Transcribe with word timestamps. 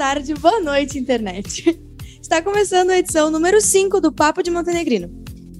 tarde, 0.00 0.32
boa 0.32 0.62
noite, 0.62 0.98
internet. 0.98 1.78
Está 2.22 2.40
começando 2.40 2.88
a 2.88 2.98
edição 2.98 3.30
número 3.30 3.60
5 3.60 4.00
do 4.00 4.10
Papo 4.10 4.42
de 4.42 4.50
Montenegrino. 4.50 5.10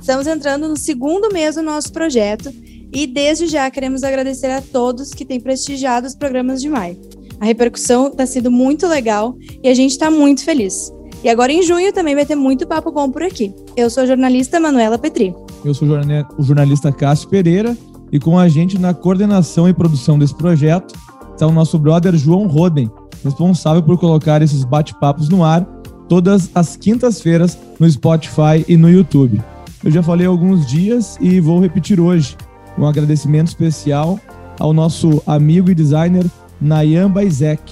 Estamos 0.00 0.26
entrando 0.26 0.66
no 0.66 0.78
segundo 0.78 1.30
mês 1.30 1.56
do 1.56 1.62
nosso 1.62 1.92
projeto 1.92 2.50
e 2.90 3.06
desde 3.06 3.46
já 3.46 3.70
queremos 3.70 4.02
agradecer 4.02 4.46
a 4.46 4.62
todos 4.62 5.10
que 5.10 5.26
têm 5.26 5.38
prestigiado 5.38 6.06
os 6.06 6.14
programas 6.14 6.62
de 6.62 6.70
maio. 6.70 6.98
A 7.38 7.44
repercussão 7.44 8.08
está 8.08 8.24
sendo 8.24 8.50
muito 8.50 8.86
legal 8.86 9.36
e 9.62 9.68
a 9.68 9.74
gente 9.74 9.90
está 9.90 10.10
muito 10.10 10.42
feliz. 10.42 10.90
E 11.22 11.28
agora 11.28 11.52
em 11.52 11.62
junho 11.62 11.92
também 11.92 12.14
vai 12.14 12.24
ter 12.24 12.34
muito 12.34 12.66
papo 12.66 12.90
bom 12.90 13.10
por 13.10 13.22
aqui. 13.22 13.54
Eu 13.76 13.90
sou 13.90 14.04
a 14.04 14.06
jornalista 14.06 14.58
Manuela 14.58 14.96
Petri. 14.96 15.34
Eu 15.62 15.74
sou 15.74 15.86
o 15.86 16.42
jornalista 16.42 16.90
Cássio 16.90 17.28
Pereira 17.28 17.76
e 18.10 18.18
com 18.18 18.38
a 18.38 18.48
gente 18.48 18.78
na 18.78 18.94
coordenação 18.94 19.68
e 19.68 19.74
produção 19.74 20.18
desse 20.18 20.34
projeto 20.34 20.94
está 21.30 21.46
o 21.46 21.52
nosso 21.52 21.78
brother 21.78 22.16
João 22.16 22.46
Roden, 22.46 22.90
responsável 23.24 23.82
por 23.82 23.98
colocar 23.98 24.42
esses 24.42 24.64
bate-papos 24.64 25.28
no 25.28 25.44
ar 25.44 25.66
todas 26.10 26.50
as 26.56 26.76
quintas-feiras 26.76 27.56
no 27.78 27.88
Spotify 27.88 28.64
e 28.66 28.76
no 28.76 28.90
YouTube. 28.90 29.40
Eu 29.82 29.92
já 29.92 30.02
falei 30.02 30.26
há 30.26 30.28
alguns 30.28 30.66
dias 30.66 31.16
e 31.20 31.40
vou 31.40 31.60
repetir 31.60 32.00
hoje. 32.00 32.36
Um 32.76 32.84
agradecimento 32.84 33.46
especial 33.46 34.18
ao 34.58 34.72
nosso 34.72 35.22
amigo 35.24 35.70
e 35.70 35.74
designer 35.74 36.26
Nayan 36.60 37.08
Baizek. 37.08 37.62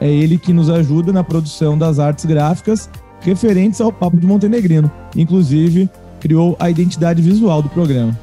É 0.00 0.08
ele 0.08 0.38
que 0.38 0.54
nos 0.54 0.70
ajuda 0.70 1.12
na 1.12 1.22
produção 1.22 1.76
das 1.76 1.98
artes 1.98 2.24
gráficas 2.24 2.88
referentes 3.20 3.80
ao 3.80 3.92
Papo 3.92 4.16
de 4.16 4.26
Montenegrino. 4.26 4.90
Inclusive, 5.14 5.88
criou 6.18 6.56
a 6.58 6.70
identidade 6.70 7.20
visual 7.20 7.62
do 7.62 7.68
programa. 7.68 8.18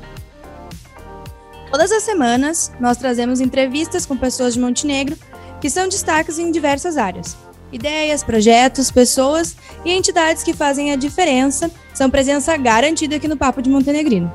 Todas 1.71 1.91
as 1.91 2.01
semanas, 2.01 2.71
nós 2.79 2.97
trazemos 2.97 3.39
entrevistas 3.39 4.03
com 4.03 4.17
pessoas 4.17 4.55
de 4.55 4.59
Montenegro 4.59 5.15
que 5.61 5.69
são 5.69 5.87
destaques 5.87 6.39
em 6.39 6.51
diversas 6.51 6.97
áreas. 6.97 7.37
Ideias, 7.71 8.23
projetos, 8.23 8.89
pessoas 8.89 9.55
e 9.85 9.91
entidades 9.91 10.43
que 10.43 10.53
fazem 10.53 10.91
a 10.91 10.95
diferença 10.95 11.69
são 11.93 12.09
presença 12.09 12.55
garantida 12.57 13.17
aqui 13.17 13.27
no 13.27 13.37
Papo 13.37 13.61
de 13.61 13.69
Montenegrino. 13.69 14.31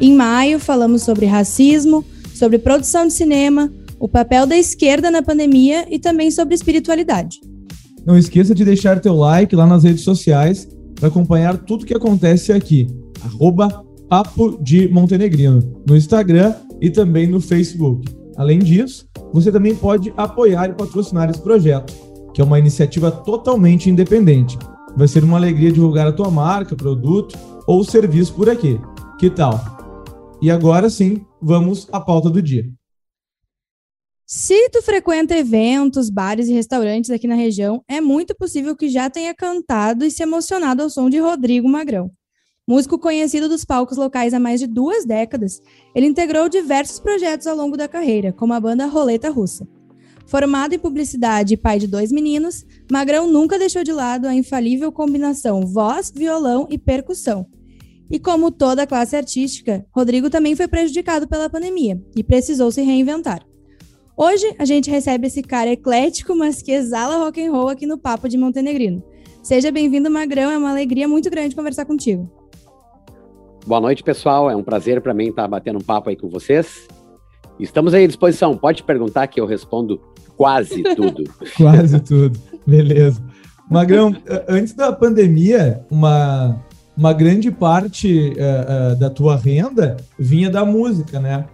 Em 0.00 0.14
maio, 0.14 0.60
falamos 0.60 1.02
sobre 1.02 1.26
racismo, 1.26 2.04
sobre 2.34 2.58
produção 2.58 3.06
de 3.06 3.12
cinema, 3.12 3.72
o 3.98 4.08
papel 4.08 4.46
da 4.46 4.56
esquerda 4.56 5.10
na 5.10 5.22
pandemia 5.22 5.86
e 5.90 5.98
também 5.98 6.30
sobre 6.30 6.54
espiritualidade. 6.54 7.40
Não 8.04 8.16
esqueça 8.16 8.54
de 8.54 8.64
deixar 8.64 9.00
teu 9.00 9.14
like 9.14 9.56
lá 9.56 9.66
nas 9.66 9.82
redes 9.82 10.04
sociais 10.04 10.68
para 10.94 11.08
acompanhar 11.08 11.56
tudo 11.56 11.84
que 11.84 11.94
acontece 11.94 12.52
aqui. 12.52 12.86
Arroba 13.24 13.84
Papo 14.08 14.62
de 14.62 14.86
Montenegrino, 14.88 15.82
no 15.84 15.96
Instagram 15.96 16.54
e 16.80 16.90
também 16.90 17.26
no 17.26 17.40
Facebook. 17.40 18.08
Além 18.36 18.60
disso, 18.60 19.08
você 19.36 19.52
também 19.52 19.76
pode 19.76 20.14
apoiar 20.16 20.70
e 20.70 20.72
patrocinar 20.72 21.28
esse 21.28 21.42
projeto, 21.42 21.92
que 22.32 22.40
é 22.40 22.44
uma 22.44 22.58
iniciativa 22.58 23.10
totalmente 23.10 23.90
independente. 23.90 24.56
Vai 24.96 25.06
ser 25.06 25.22
uma 25.22 25.36
alegria 25.36 25.70
divulgar 25.70 26.06
a 26.06 26.12
tua 26.12 26.30
marca, 26.30 26.74
produto 26.74 27.38
ou 27.66 27.84
serviço 27.84 28.32
por 28.32 28.48
aqui. 28.48 28.80
Que 29.18 29.28
tal? 29.28 29.60
E 30.40 30.50
agora 30.50 30.88
sim, 30.88 31.22
vamos 31.38 31.86
à 31.92 32.00
pauta 32.00 32.30
do 32.30 32.40
dia. 32.40 32.64
Se 34.24 34.70
tu 34.70 34.80
frequenta 34.80 35.36
eventos, 35.36 36.08
bares 36.08 36.48
e 36.48 36.54
restaurantes 36.54 37.10
aqui 37.10 37.28
na 37.28 37.34
região, 37.34 37.84
é 37.86 38.00
muito 38.00 38.34
possível 38.34 38.74
que 38.74 38.88
já 38.88 39.10
tenha 39.10 39.34
cantado 39.34 40.02
e 40.02 40.10
se 40.10 40.22
emocionado 40.22 40.82
ao 40.82 40.88
som 40.88 41.10
de 41.10 41.18
Rodrigo 41.18 41.68
Magrão. 41.68 42.10
Músico 42.68 42.98
conhecido 42.98 43.48
dos 43.48 43.64
palcos 43.64 43.96
locais 43.96 44.34
há 44.34 44.40
mais 44.40 44.58
de 44.58 44.66
duas 44.66 45.04
décadas, 45.04 45.62
ele 45.94 46.06
integrou 46.06 46.48
diversos 46.48 46.98
projetos 46.98 47.46
ao 47.46 47.56
longo 47.56 47.76
da 47.76 47.86
carreira, 47.86 48.32
como 48.32 48.52
a 48.52 48.58
banda 48.58 48.86
Roleta 48.86 49.30
Russa. 49.30 49.68
Formado 50.26 50.74
em 50.74 50.78
publicidade 50.78 51.54
e 51.54 51.56
pai 51.56 51.78
de 51.78 51.86
dois 51.86 52.10
meninos, 52.10 52.66
Magrão 52.90 53.30
nunca 53.30 53.56
deixou 53.56 53.84
de 53.84 53.92
lado 53.92 54.26
a 54.26 54.34
infalível 54.34 54.90
combinação 54.90 55.60
voz, 55.64 56.10
violão 56.10 56.66
e 56.68 56.76
percussão, 56.76 57.46
e 58.10 58.18
como 58.18 58.50
toda 58.50 58.84
classe 58.84 59.14
artística, 59.14 59.86
Rodrigo 59.92 60.28
também 60.28 60.56
foi 60.56 60.66
prejudicado 60.66 61.28
pela 61.28 61.48
pandemia 61.48 62.02
e 62.16 62.24
precisou 62.24 62.72
se 62.72 62.82
reinventar. 62.82 63.46
Hoje 64.16 64.56
a 64.58 64.64
gente 64.64 64.90
recebe 64.90 65.28
esse 65.28 65.40
cara 65.40 65.70
eclético, 65.70 66.34
mas 66.34 66.62
que 66.62 66.72
exala 66.72 67.18
rock 67.18 67.40
and 67.40 67.52
roll 67.52 67.68
aqui 67.68 67.86
no 67.86 67.96
Papo 67.96 68.28
de 68.28 68.36
Montenegrino. 68.36 69.04
Seja 69.40 69.70
bem-vindo, 69.70 70.10
Magrão, 70.10 70.50
é 70.50 70.58
uma 70.58 70.70
alegria 70.70 71.06
muito 71.06 71.30
grande 71.30 71.54
conversar 71.54 71.84
contigo. 71.84 72.28
Boa 73.66 73.80
noite, 73.80 74.04
pessoal. 74.04 74.48
É 74.48 74.54
um 74.54 74.62
prazer 74.62 75.00
para 75.00 75.12
mim 75.12 75.28
estar 75.28 75.48
batendo 75.48 75.80
um 75.80 75.82
papo 75.82 76.08
aí 76.08 76.16
com 76.16 76.28
vocês. 76.28 76.86
Estamos 77.58 77.94
aí 77.94 78.04
à 78.04 78.06
disposição. 78.06 78.56
Pode 78.56 78.84
perguntar 78.84 79.26
que 79.26 79.40
eu 79.40 79.46
respondo 79.46 80.00
quase 80.36 80.84
tudo. 80.94 81.24
quase 81.56 81.98
tudo. 81.98 82.38
Beleza. 82.64 83.20
Magrão, 83.68 84.14
antes 84.46 84.72
da 84.72 84.92
pandemia, 84.92 85.84
uma 85.90 86.64
uma 86.96 87.12
grande 87.12 87.50
parte 87.50 88.32
uh, 88.38 88.92
uh, 88.92 88.96
da 88.96 89.10
tua 89.10 89.36
renda 89.36 89.98
vinha 90.18 90.48
da 90.48 90.64
música, 90.64 91.20
né? 91.20 91.44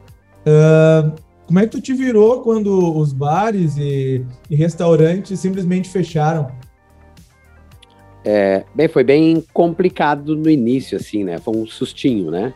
Uh, 0.47 1.13
como 1.47 1.59
é 1.59 1.63
que 1.63 1.71
tu 1.71 1.81
te 1.81 1.93
virou 1.93 2.43
quando 2.43 2.97
os 2.97 3.13
bares 3.13 3.77
e, 3.77 4.25
e 4.49 4.55
restaurantes 4.55 5.41
simplesmente 5.41 5.89
fecharam? 5.89 6.49
É, 8.25 8.65
bem, 8.75 8.89
foi 8.89 9.03
bem 9.03 9.45
complicado 9.53 10.37
no 10.37 10.49
início, 10.49 10.97
assim, 10.97 11.25
né? 11.25 11.39
Foi 11.39 11.57
um 11.57 11.67
sustinho, 11.67 12.31
né? 12.31 12.55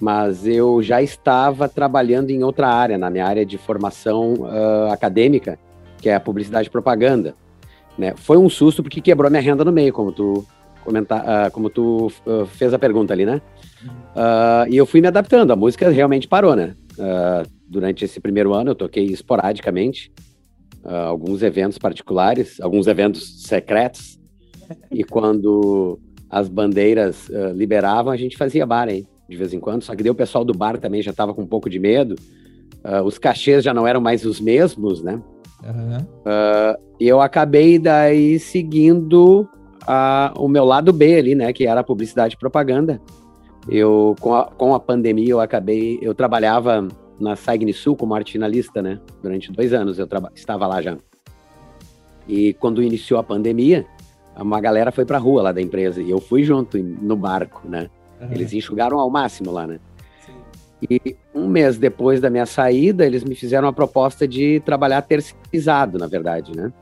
Mas 0.00 0.46
eu 0.46 0.82
já 0.82 1.02
estava 1.02 1.68
trabalhando 1.68 2.30
em 2.30 2.42
outra 2.42 2.68
área, 2.68 2.98
na 2.98 3.10
minha 3.10 3.26
área 3.26 3.44
de 3.44 3.56
formação 3.56 4.34
acadêmica, 4.90 5.58
que 5.98 6.08
é 6.08 6.14
a 6.14 6.20
publicidade 6.20 6.68
e 6.68 6.70
propaganda. 6.70 7.34
Né? 7.96 8.12
Foi 8.16 8.36
um 8.36 8.48
susto 8.48 8.82
porque 8.82 9.00
quebrou 9.00 9.30
minha 9.30 9.42
renda 9.42 9.64
no 9.64 9.72
meio, 9.72 9.92
como 9.92 10.12
tu 10.12 10.44
comentar, 10.84 11.22
uh, 11.22 11.50
como 11.50 11.70
tu 11.70 12.12
uh, 12.26 12.44
fez 12.46 12.74
a 12.74 12.78
pergunta 12.78 13.12
ali, 13.12 13.24
né? 13.24 13.40
Uh, 13.84 14.68
e 14.70 14.76
eu 14.76 14.84
fui 14.84 15.00
me 15.00 15.08
adaptando, 15.08 15.50
a 15.50 15.56
música 15.56 15.88
realmente 15.88 16.28
parou, 16.28 16.54
né? 16.54 16.74
durante 17.66 18.04
esse 18.04 18.20
primeiro 18.20 18.54
ano 18.54 18.70
eu 18.70 18.74
toquei 18.76 19.06
esporadicamente, 19.06 20.12
alguns 20.84 21.42
eventos 21.42 21.76
particulares, 21.76 22.60
alguns 22.60 22.86
eventos 22.86 23.42
secretos, 23.42 24.16
e 24.90 25.04
quando 25.04 25.98
as 26.28 26.48
bandeiras 26.48 27.30
liberavam, 27.54 28.12
a 28.12 28.16
gente 28.16 28.36
fazia 28.36 28.66
bar 28.66 28.88
aí, 28.88 29.06
de 29.28 29.36
vez 29.36 29.52
em 29.52 29.60
quando, 29.60 29.82
só 29.82 29.94
que 29.94 30.02
daí 30.02 30.10
o 30.10 30.14
pessoal 30.14 30.44
do 30.44 30.52
bar 30.52 30.78
também 30.78 31.02
já 31.02 31.10
estava 31.10 31.32
com 31.32 31.42
um 31.42 31.46
pouco 31.46 31.70
de 31.70 31.78
medo, 31.78 32.16
os 33.04 33.18
cachês 33.18 33.62
já 33.62 33.72
não 33.72 33.86
eram 33.86 34.00
mais 34.00 34.24
os 34.24 34.40
mesmos, 34.40 35.02
né? 35.02 35.22
Uhum. 35.62 36.06
e 37.00 37.08
eu 37.08 37.22
acabei 37.22 37.78
daí 37.78 38.38
seguindo 38.38 39.48
a, 39.86 40.32
o 40.36 40.48
meu 40.48 40.64
lado 40.64 40.92
B 40.92 41.16
ali, 41.16 41.34
né, 41.34 41.52
que 41.52 41.66
era 41.66 41.80
a 41.80 41.84
publicidade 41.84 42.34
e 42.34 42.38
propaganda. 42.38 43.00
Eu, 43.68 44.14
com 44.20 44.34
a, 44.34 44.44
com 44.44 44.74
a 44.74 44.80
pandemia, 44.80 45.30
eu 45.30 45.40
acabei, 45.40 45.98
eu 46.02 46.14
trabalhava 46.14 46.86
na 47.18 47.34
Sul 47.72 47.96
como 47.96 48.14
arte 48.14 48.32
finalista, 48.32 48.82
né, 48.82 49.00
durante 49.22 49.50
dois 49.52 49.72
anos 49.72 49.98
eu 49.98 50.08
estava 50.34 50.66
lá 50.66 50.82
já. 50.82 50.96
E 52.26 52.54
quando 52.54 52.82
iniciou 52.82 53.20
a 53.20 53.22
pandemia, 53.22 53.86
uma 54.42 54.60
galera 54.60 54.90
foi 54.90 55.04
pra 55.04 55.18
rua 55.18 55.42
lá 55.42 55.52
da 55.52 55.62
empresa 55.62 56.02
e 56.02 56.10
eu 56.10 56.20
fui 56.20 56.42
junto 56.42 56.78
no 56.78 57.16
barco, 57.16 57.68
né. 57.68 57.88
Uhum. 58.20 58.32
Eles 58.32 58.52
enxugaram 58.52 58.98
ao 58.98 59.10
máximo 59.10 59.50
lá, 59.50 59.66
né. 59.66 59.78
E 60.90 61.16
um 61.34 61.48
mês 61.48 61.78
depois 61.78 62.20
da 62.20 62.28
minha 62.28 62.46
saída, 62.46 63.06
eles 63.06 63.24
me 63.24 63.34
fizeram 63.34 63.66
uma 63.66 63.72
proposta 63.72 64.28
de 64.28 64.60
trabalhar 64.60 65.00
terceirizado, 65.02 65.98
na 65.98 66.06
verdade, 66.06 66.54
né? 66.54 66.72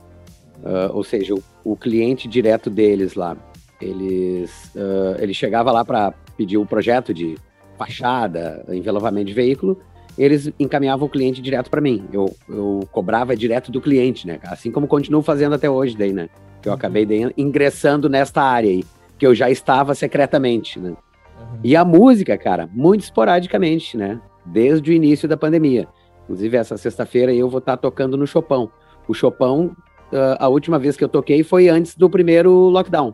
Uh, 0.63 0.95
ou 0.95 1.03
seja, 1.03 1.33
o, 1.33 1.43
o, 1.63 1.75
cliente 1.75 2.27
direto 2.27 2.69
deles 2.69 3.15
lá, 3.15 3.35
eles, 3.81 4.71
uh, 4.75 5.19
ele 5.19 5.33
chegava 5.33 5.71
lá 5.71 5.83
para 5.83 6.13
pedir 6.37 6.57
o 6.57 6.65
projeto 6.65 7.13
de 7.13 7.37
fachada, 7.77 8.63
envelopamento 8.69 9.27
de 9.27 9.33
veículo, 9.33 9.79
eles 10.17 10.51
encaminhavam 10.59 11.07
o 11.07 11.09
cliente 11.09 11.41
direto 11.41 11.69
para 11.69 11.81
mim. 11.81 12.05
Eu, 12.11 12.35
eu 12.47 12.87
cobrava 12.91 13.35
direto 13.35 13.71
do 13.71 13.81
cliente, 13.81 14.27
né? 14.27 14.39
Assim 14.43 14.71
como 14.71 14.87
continuo 14.87 15.21
fazendo 15.21 15.55
até 15.55 15.69
hoje, 15.69 15.97
daí, 15.97 16.13
né? 16.13 16.29
Que 16.61 16.69
eu 16.69 16.71
uhum. 16.71 16.77
acabei 16.77 17.05
daí, 17.05 17.31
ingressando 17.37 18.07
nesta 18.07 18.41
área 18.41 18.69
aí, 18.69 18.83
que 19.17 19.25
eu 19.25 19.33
já 19.33 19.49
estava 19.49 19.95
secretamente, 19.95 20.79
né? 20.79 20.89
Uhum. 20.89 21.59
E 21.63 21.75
a 21.75 21.83
música, 21.83 22.37
cara, 22.37 22.69
muito 22.73 23.01
esporadicamente, 23.01 23.97
né? 23.97 24.19
Desde 24.45 24.91
o 24.91 24.93
início 24.93 25.27
da 25.27 25.37
pandemia. 25.37 25.87
Inclusive, 26.23 26.57
essa 26.57 26.77
sexta-feira 26.77 27.33
eu 27.33 27.49
vou 27.49 27.59
estar 27.59 27.77
tá 27.77 27.81
tocando 27.81 28.15
no 28.15 28.27
Chopão. 28.27 28.71
O 29.07 29.13
Chopão 29.13 29.75
uh, 30.13 30.37
a 30.39 30.47
última 30.47 30.77
vez 30.77 30.95
que 30.95 31.03
eu 31.03 31.09
toquei 31.09 31.43
foi 31.43 31.67
antes 31.67 31.95
do 31.95 32.09
primeiro 32.09 32.51
lockdown, 32.69 33.13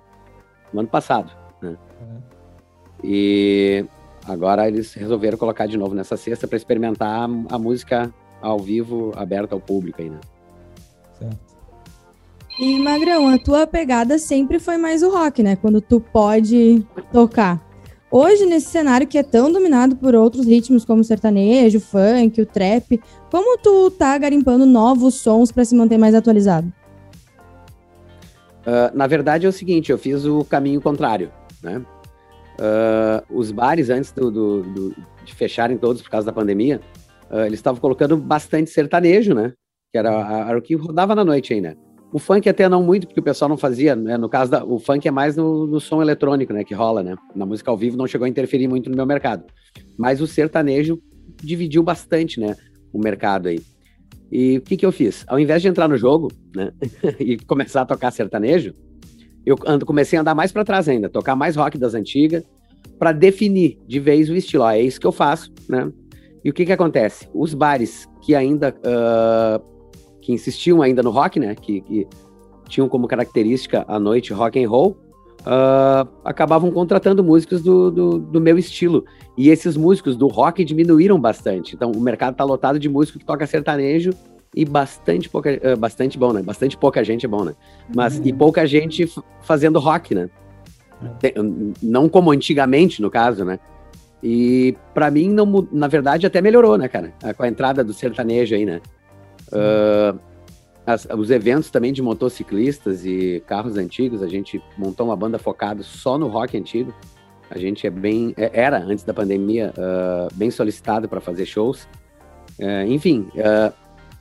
no 0.73 0.81
ano 0.81 0.89
passado. 0.89 1.31
Né? 1.61 1.75
Uhum. 2.01 2.21
E 3.03 3.85
agora 4.29 4.67
eles 4.67 4.93
resolveram 4.93 5.37
colocar 5.37 5.65
de 5.65 5.77
novo 5.77 5.95
nessa 5.95 6.15
sexta 6.15 6.47
para 6.47 6.57
experimentar 6.57 7.27
a, 7.27 7.55
a, 7.55 7.59
música 7.59 8.13
ao 8.41 8.59
vivo, 8.59 9.11
aberta 9.15 9.55
ao 9.55 9.59
público 9.59 10.01
aí, 10.01 10.09
né? 10.09 10.19
Certo. 11.17 11.49
E 12.59 12.77
Magrão, 12.77 13.27
a 13.27 13.39
tua 13.39 13.65
pegada 13.65 14.19
sempre 14.19 14.59
foi 14.59 14.77
mais 14.77 15.01
o 15.01 15.09
rock, 15.09 15.41
né? 15.41 15.55
Quando 15.55 15.81
tu 15.81 15.99
pode 15.99 16.85
tocar. 17.11 17.65
Hoje, 18.11 18.45
nesse 18.45 18.67
cenário 18.67 19.07
que 19.07 19.17
é 19.17 19.23
tão 19.23 19.51
dominado 19.51 19.95
por 19.95 20.13
outros 20.15 20.45
ritmos 20.45 20.83
como 20.83 21.01
o 21.01 21.03
sertanejo, 21.03 21.77
o 21.77 21.81
funk, 21.81 22.41
o 22.41 22.45
trap, 22.45 22.99
como 23.31 23.57
tu 23.57 23.89
tá 23.91 24.17
garimpando 24.17 24.65
novos 24.65 25.15
sons 25.15 25.51
para 25.51 25.63
se 25.63 25.75
manter 25.75 25.97
mais 25.97 26.13
atualizado? 26.13 26.71
Uh, 28.61 28.95
na 28.95 29.07
verdade 29.07 29.45
é 29.45 29.49
o 29.49 29.53
seguinte, 29.53 29.91
eu 29.91 29.97
fiz 29.97 30.25
o 30.25 30.43
caminho 30.43 30.81
contrário, 30.81 31.31
né? 31.63 31.81
Uh, 32.59 33.23
os 33.39 33.51
bares, 33.51 33.89
antes 33.89 34.11
do, 34.11 34.29
do, 34.29 34.63
do, 34.63 34.95
de 35.23 35.33
fecharem 35.33 35.77
todos 35.77 36.01
por 36.01 36.09
causa 36.09 36.25
da 36.25 36.33
pandemia, 36.33 36.81
uh, 37.31 37.45
eles 37.45 37.59
estavam 37.59 37.79
colocando 37.79 38.17
bastante 38.17 38.69
sertanejo, 38.69 39.33
né? 39.33 39.53
Que 39.93 39.97
era, 39.97 40.45
era, 40.49 40.57
o 40.57 40.61
que 40.61 40.75
rodava 40.75 41.15
na 41.15 41.23
noite 41.23 41.53
ainda. 41.53 41.77
O 42.11 42.19
funk 42.19 42.49
até 42.49 42.67
não 42.67 42.83
muito, 42.83 43.07
porque 43.07 43.21
o 43.21 43.23
pessoal 43.23 43.47
não 43.47 43.55
fazia, 43.55 43.95
né? 43.95 44.17
No 44.17 44.27
caso, 44.27 44.51
da, 44.51 44.65
o 44.65 44.77
funk 44.77 45.07
é 45.07 45.11
mais 45.11 45.37
no, 45.37 45.65
no, 45.65 45.79
som 45.79 46.01
eletrônico, 46.01 46.51
né? 46.51 46.65
Que 46.65 46.73
rola, 46.73 47.01
né? 47.01 47.15
Na 47.33 47.45
música 47.45 47.71
ao 47.71 47.77
vivo 47.77 47.95
não 47.95 48.07
chegou 48.07 48.25
a 48.25 48.29
interferir 48.29 48.67
muito 48.67 48.89
no 48.89 48.95
meu 48.95 49.05
mercado. 49.05 49.45
Mas 49.97 50.19
o 50.19 50.27
sertanejo 50.27 50.99
dividiu 51.41 51.81
bastante, 51.81 52.41
né? 52.41 52.57
O 52.91 52.99
mercado 52.99 53.47
aí. 53.47 53.61
E 54.31 54.57
o 54.57 54.61
que, 54.61 54.75
que 54.75 54.85
eu 54.85 54.91
fiz? 54.91 55.23
Ao 55.27 55.39
invés 55.39 55.61
de 55.61 55.69
entrar 55.69 55.87
no 55.87 55.97
jogo, 55.97 56.31
né, 56.55 56.71
e 57.19 57.37
começar 57.37 57.81
a 57.81 57.85
tocar 57.85 58.11
sertanejo, 58.11 58.73
eu 59.49 59.57
ando, 59.65 59.85
comecei 59.85 60.17
a 60.17 60.21
andar 60.21 60.35
mais 60.35 60.51
para 60.51 60.63
trás 60.63 60.87
ainda, 60.87 61.09
tocar 61.09 61.35
mais 61.35 61.55
rock 61.55 61.77
das 61.77 61.95
antigas, 61.95 62.43
para 62.99 63.11
definir 63.11 63.79
de 63.87 63.99
vez 63.99 64.29
o 64.29 64.35
estilo. 64.35 64.65
É 64.65 64.81
isso 64.81 64.99
que 64.99 65.07
eu 65.07 65.11
faço, 65.11 65.51
né? 65.67 65.91
E 66.43 66.49
o 66.49 66.53
que 66.53 66.65
que 66.65 66.71
acontece? 66.71 67.27
Os 67.33 67.53
bares 67.53 68.07
que 68.21 68.35
ainda 68.35 68.75
uh, 68.79 69.63
que 70.21 70.31
insistiam 70.31 70.81
ainda 70.81 71.01
no 71.01 71.09
rock, 71.09 71.39
né, 71.39 71.55
que, 71.55 71.81
que, 71.81 72.07
tinham 72.67 72.87
como 72.87 73.07
característica 73.07 73.83
a 73.87 73.99
noite 73.99 74.31
rock 74.31 74.63
and 74.63 74.69
roll, 74.69 74.95
uh, 75.41 76.07
acabavam 76.23 76.69
contratando 76.71 77.23
músicos 77.23 77.63
do, 77.63 77.89
do, 77.89 78.19
do, 78.19 78.39
meu 78.39 78.59
estilo. 78.59 79.03
E 79.35 79.49
esses 79.49 79.75
músicos 79.75 80.15
do 80.15 80.27
rock 80.27 80.63
diminuíram 80.63 81.19
bastante. 81.19 81.75
Então, 81.75 81.91
o 81.91 81.99
mercado 81.99 82.33
está 82.33 82.43
lotado 82.43 82.77
de 82.77 82.87
músico 82.87 83.17
que 83.17 83.25
toca 83.25 83.47
sertanejo 83.47 84.11
e 84.55 84.65
bastante 84.65 85.29
pouca, 85.29 85.51
uh, 85.51 85.77
bastante 85.77 86.17
bom, 86.17 86.33
né? 86.33 86.41
Bastante 86.41 86.77
pouca 86.77 87.03
gente 87.03 87.25
é 87.25 87.29
bom, 87.29 87.43
né? 87.43 87.55
Mas 87.93 88.17
uhum. 88.17 88.25
e 88.25 88.33
pouca 88.33 88.65
gente 88.65 89.11
fazendo 89.41 89.79
rock, 89.79 90.15
né? 90.15 90.29
É. 91.23 91.33
Não 91.81 92.09
como 92.09 92.31
antigamente, 92.31 93.01
no 93.01 93.09
caso, 93.09 93.45
né? 93.45 93.59
E 94.21 94.75
para 94.93 95.09
mim, 95.09 95.29
não, 95.29 95.67
na 95.71 95.87
verdade, 95.87 96.25
até 96.25 96.41
melhorou, 96.41 96.77
né, 96.77 96.87
cara? 96.87 97.13
Com 97.37 97.43
a 97.43 97.47
entrada 97.47 97.83
do 97.83 97.93
sertanejo 97.93 98.55
aí, 98.55 98.65
né? 98.65 98.81
Uh, 99.47 100.19
as, 100.85 101.07
os 101.17 101.29
eventos 101.31 101.69
também 101.69 101.93
de 101.93 102.01
motociclistas 102.01 103.05
e 103.05 103.41
carros 103.47 103.77
antigos, 103.77 104.21
a 104.21 104.27
gente 104.27 104.61
montou 104.77 105.05
uma 105.05 105.15
banda 105.15 105.37
focada 105.37 105.83
só 105.83 106.17
no 106.17 106.27
rock 106.27 106.57
antigo. 106.57 106.93
A 107.49 107.57
gente 107.57 107.87
é 107.87 107.89
bem, 107.89 108.33
é, 108.37 108.51
era 108.53 108.77
antes 108.77 109.03
da 109.03 109.13
pandemia 109.13 109.73
uh, 109.77 110.33
bem 110.35 110.51
solicitado 110.51 111.07
para 111.07 111.21
fazer 111.21 111.45
shows. 111.45 111.87
Uh, 112.59 112.85
enfim, 112.87 113.29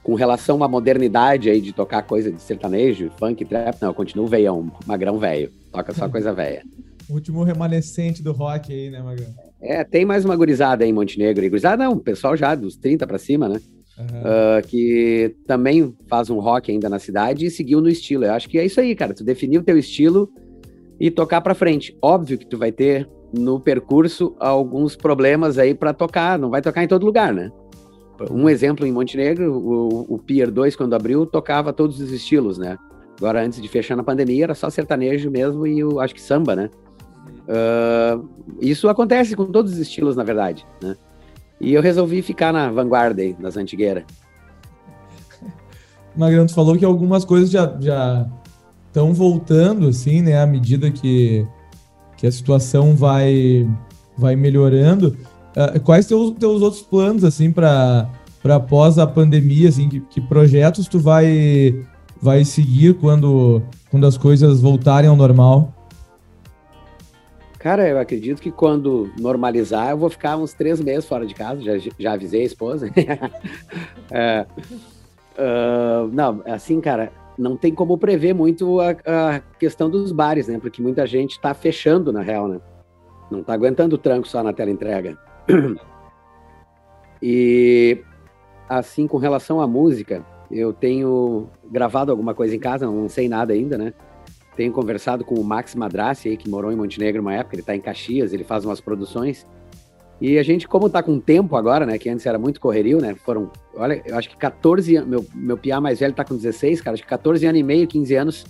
com 0.02 0.14
relação 0.14 0.62
à 0.62 0.68
modernidade 0.68 1.50
aí 1.50 1.60
de 1.60 1.72
tocar 1.72 2.02
coisa 2.02 2.32
de 2.32 2.40
sertanejo, 2.40 3.10
funk, 3.18 3.44
trap, 3.44 3.80
não, 3.80 3.90
eu 3.90 3.94
continuo 3.94 4.26
veião, 4.26 4.70
magrão 4.86 5.18
velho, 5.18 5.50
toca 5.72 5.92
só 5.92 6.08
coisa 6.08 6.32
velha. 6.32 6.62
O 7.08 7.14
último 7.14 7.42
remanescente 7.42 8.22
do 8.22 8.32
rock 8.32 8.70
aí, 8.70 8.90
né, 8.90 9.00
Magrão? 9.00 9.28
É, 9.62 9.82
tem 9.82 10.04
mais 10.04 10.26
uma 10.26 10.36
gurizada 10.36 10.84
aí 10.84 10.90
em 10.90 10.92
Montenegro. 10.92 11.42
E 11.42 11.48
gurizada 11.48 11.82
não, 11.82 11.98
pessoal 11.98 12.36
já 12.36 12.54
dos 12.54 12.76
30 12.76 13.06
para 13.06 13.16
cima, 13.16 13.48
né? 13.48 13.58
Uhum. 13.98 14.04
Uh, 14.04 14.66
que 14.68 15.34
também 15.46 15.96
faz 16.06 16.28
um 16.28 16.38
rock 16.38 16.70
ainda 16.70 16.88
na 16.88 16.98
cidade 16.98 17.46
e 17.46 17.50
seguiu 17.50 17.80
no 17.80 17.88
estilo. 17.88 18.26
Eu 18.26 18.34
acho 18.34 18.48
que 18.48 18.58
é 18.58 18.64
isso 18.66 18.78
aí, 18.78 18.94
cara. 18.94 19.14
Tu 19.14 19.24
definir 19.24 19.58
o 19.58 19.62
teu 19.62 19.78
estilo 19.78 20.30
e 21.00 21.10
tocar 21.10 21.40
para 21.40 21.54
frente. 21.54 21.96
Óbvio 22.02 22.36
que 22.36 22.46
tu 22.46 22.58
vai 22.58 22.70
ter 22.70 23.08
no 23.36 23.58
percurso 23.58 24.36
alguns 24.38 24.94
problemas 24.94 25.58
aí 25.58 25.74
para 25.74 25.92
tocar, 25.92 26.38
não 26.38 26.50
vai 26.50 26.62
tocar 26.62 26.84
em 26.84 26.88
todo 26.88 27.04
lugar, 27.06 27.32
né? 27.32 27.50
Um 28.30 28.48
exemplo 28.48 28.86
em 28.86 28.92
Montenegro, 28.92 29.52
o, 29.52 30.14
o 30.14 30.18
Pier 30.18 30.50
2, 30.50 30.74
quando 30.74 30.94
abriu, 30.94 31.24
tocava 31.24 31.72
todos 31.72 32.00
os 32.00 32.10
estilos, 32.10 32.58
né? 32.58 32.76
Agora, 33.18 33.44
antes 33.44 33.60
de 33.60 33.68
fechar 33.68 33.96
na 33.96 34.02
pandemia, 34.02 34.44
era 34.44 34.54
só 34.54 34.70
sertanejo 34.70 35.30
mesmo 35.30 35.66
e 35.66 35.80
acho 36.00 36.14
que 36.14 36.20
samba, 36.20 36.54
né? 36.54 36.70
Uh, 37.48 38.28
isso 38.60 38.88
acontece 38.88 39.34
com 39.34 39.46
todos 39.46 39.72
os 39.72 39.78
estilos, 39.78 40.16
na 40.16 40.22
verdade, 40.22 40.66
né? 40.82 40.96
E 41.60 41.74
eu 41.74 41.82
resolvi 41.82 42.22
ficar 42.22 42.52
na 42.52 42.70
vanguarda 42.70 43.22
aí, 43.22 43.32
das 43.34 43.56
antigueiras. 43.56 44.04
Magrão, 46.16 46.46
tu 46.46 46.54
falou 46.54 46.76
que 46.76 46.84
algumas 46.84 47.24
coisas 47.24 47.50
já 47.50 47.76
já 47.80 48.28
estão 48.86 49.12
voltando, 49.14 49.88
assim, 49.88 50.22
né? 50.22 50.40
À 50.40 50.46
medida 50.46 50.90
que, 50.90 51.46
que 52.16 52.26
a 52.26 52.32
situação 52.32 52.96
vai, 52.96 53.68
vai 54.16 54.34
melhorando. 54.34 55.16
Uh, 55.58 55.80
quais 55.80 56.06
teus 56.06 56.30
teus 56.38 56.62
outros 56.62 56.82
planos, 56.82 57.24
assim, 57.24 57.50
para 57.50 58.08
após 58.44 58.96
a 58.96 59.06
pandemia, 59.08 59.68
assim? 59.68 59.88
Que, 59.88 59.98
que 60.00 60.20
projetos 60.20 60.86
tu 60.86 61.00
vai, 61.00 61.84
vai 62.22 62.44
seguir 62.44 62.94
quando, 62.94 63.60
quando 63.90 64.06
as 64.06 64.16
coisas 64.16 64.60
voltarem 64.60 65.10
ao 65.10 65.16
normal? 65.16 65.74
Cara, 67.58 67.88
eu 67.88 67.98
acredito 67.98 68.40
que 68.40 68.52
quando 68.52 69.10
normalizar, 69.18 69.90
eu 69.90 69.98
vou 69.98 70.08
ficar 70.08 70.36
uns 70.36 70.52
três 70.52 70.80
meses 70.80 71.04
fora 71.06 71.26
de 71.26 71.34
casa, 71.34 71.60
já, 71.60 71.72
já 71.98 72.12
avisei 72.12 72.42
a 72.42 72.46
esposa. 72.46 72.88
é, 74.12 74.46
uh, 75.36 76.08
não, 76.12 76.40
assim, 76.46 76.80
cara, 76.80 77.10
não 77.36 77.56
tem 77.56 77.74
como 77.74 77.98
prever 77.98 78.32
muito 78.32 78.80
a, 78.80 78.90
a, 78.90 79.40
questão 79.58 79.90
dos 79.90 80.12
bares, 80.12 80.46
né? 80.46 80.60
Porque 80.60 80.80
muita 80.80 81.04
gente 81.04 81.32
está 81.32 81.52
fechando, 81.52 82.12
na 82.12 82.22
real, 82.22 82.46
né? 82.46 82.60
Não 83.28 83.40
está 83.40 83.54
aguentando 83.54 83.96
o 83.96 83.98
tranco 83.98 84.28
só 84.28 84.40
na 84.40 84.52
tela 84.52 84.70
entrega. 84.70 85.18
E, 87.20 87.98
assim, 88.68 89.06
com 89.06 89.16
relação 89.16 89.60
à 89.60 89.66
música, 89.66 90.24
eu 90.50 90.72
tenho 90.72 91.48
gravado 91.70 92.10
alguma 92.10 92.34
coisa 92.34 92.54
em 92.54 92.58
casa, 92.58 92.86
não 92.86 93.08
sei 93.08 93.28
nada 93.28 93.52
ainda, 93.52 93.76
né? 93.76 93.92
Tenho 94.56 94.72
conversado 94.72 95.24
com 95.24 95.34
o 95.34 95.44
Max 95.44 95.74
Madrassi, 95.74 96.36
que 96.36 96.48
morou 96.48 96.72
em 96.72 96.76
Montenegro 96.76 97.20
uma 97.20 97.34
época, 97.34 97.54
ele 97.54 97.62
está 97.62 97.76
em 97.76 97.80
Caxias, 97.80 98.32
ele 98.32 98.44
faz 98.44 98.64
umas 98.64 98.80
produções. 98.80 99.46
E 100.20 100.36
a 100.36 100.42
gente, 100.42 100.66
como 100.66 100.88
está 100.88 101.00
com 101.02 101.20
tempo 101.20 101.54
agora, 101.54 101.86
né, 101.86 101.96
que 101.96 102.08
antes 102.08 102.26
era 102.26 102.38
muito 102.38 102.60
correrio, 102.60 103.00
né, 103.00 103.14
foram, 103.14 103.52
olha, 103.76 104.02
eu 104.04 104.16
acho 104.16 104.28
que 104.28 104.36
14 104.36 104.96
anos, 104.96 105.08
meu, 105.08 105.24
meu 105.32 105.56
piá 105.56 105.80
mais 105.80 106.00
velho 106.00 106.10
está 106.10 106.24
com 106.24 106.34
16, 106.34 106.80
cara, 106.80 106.94
acho 106.94 107.04
que 107.04 107.08
14 107.08 107.46
anos 107.46 107.60
e 107.60 107.62
meio, 107.62 107.86
15 107.86 108.14
anos, 108.16 108.44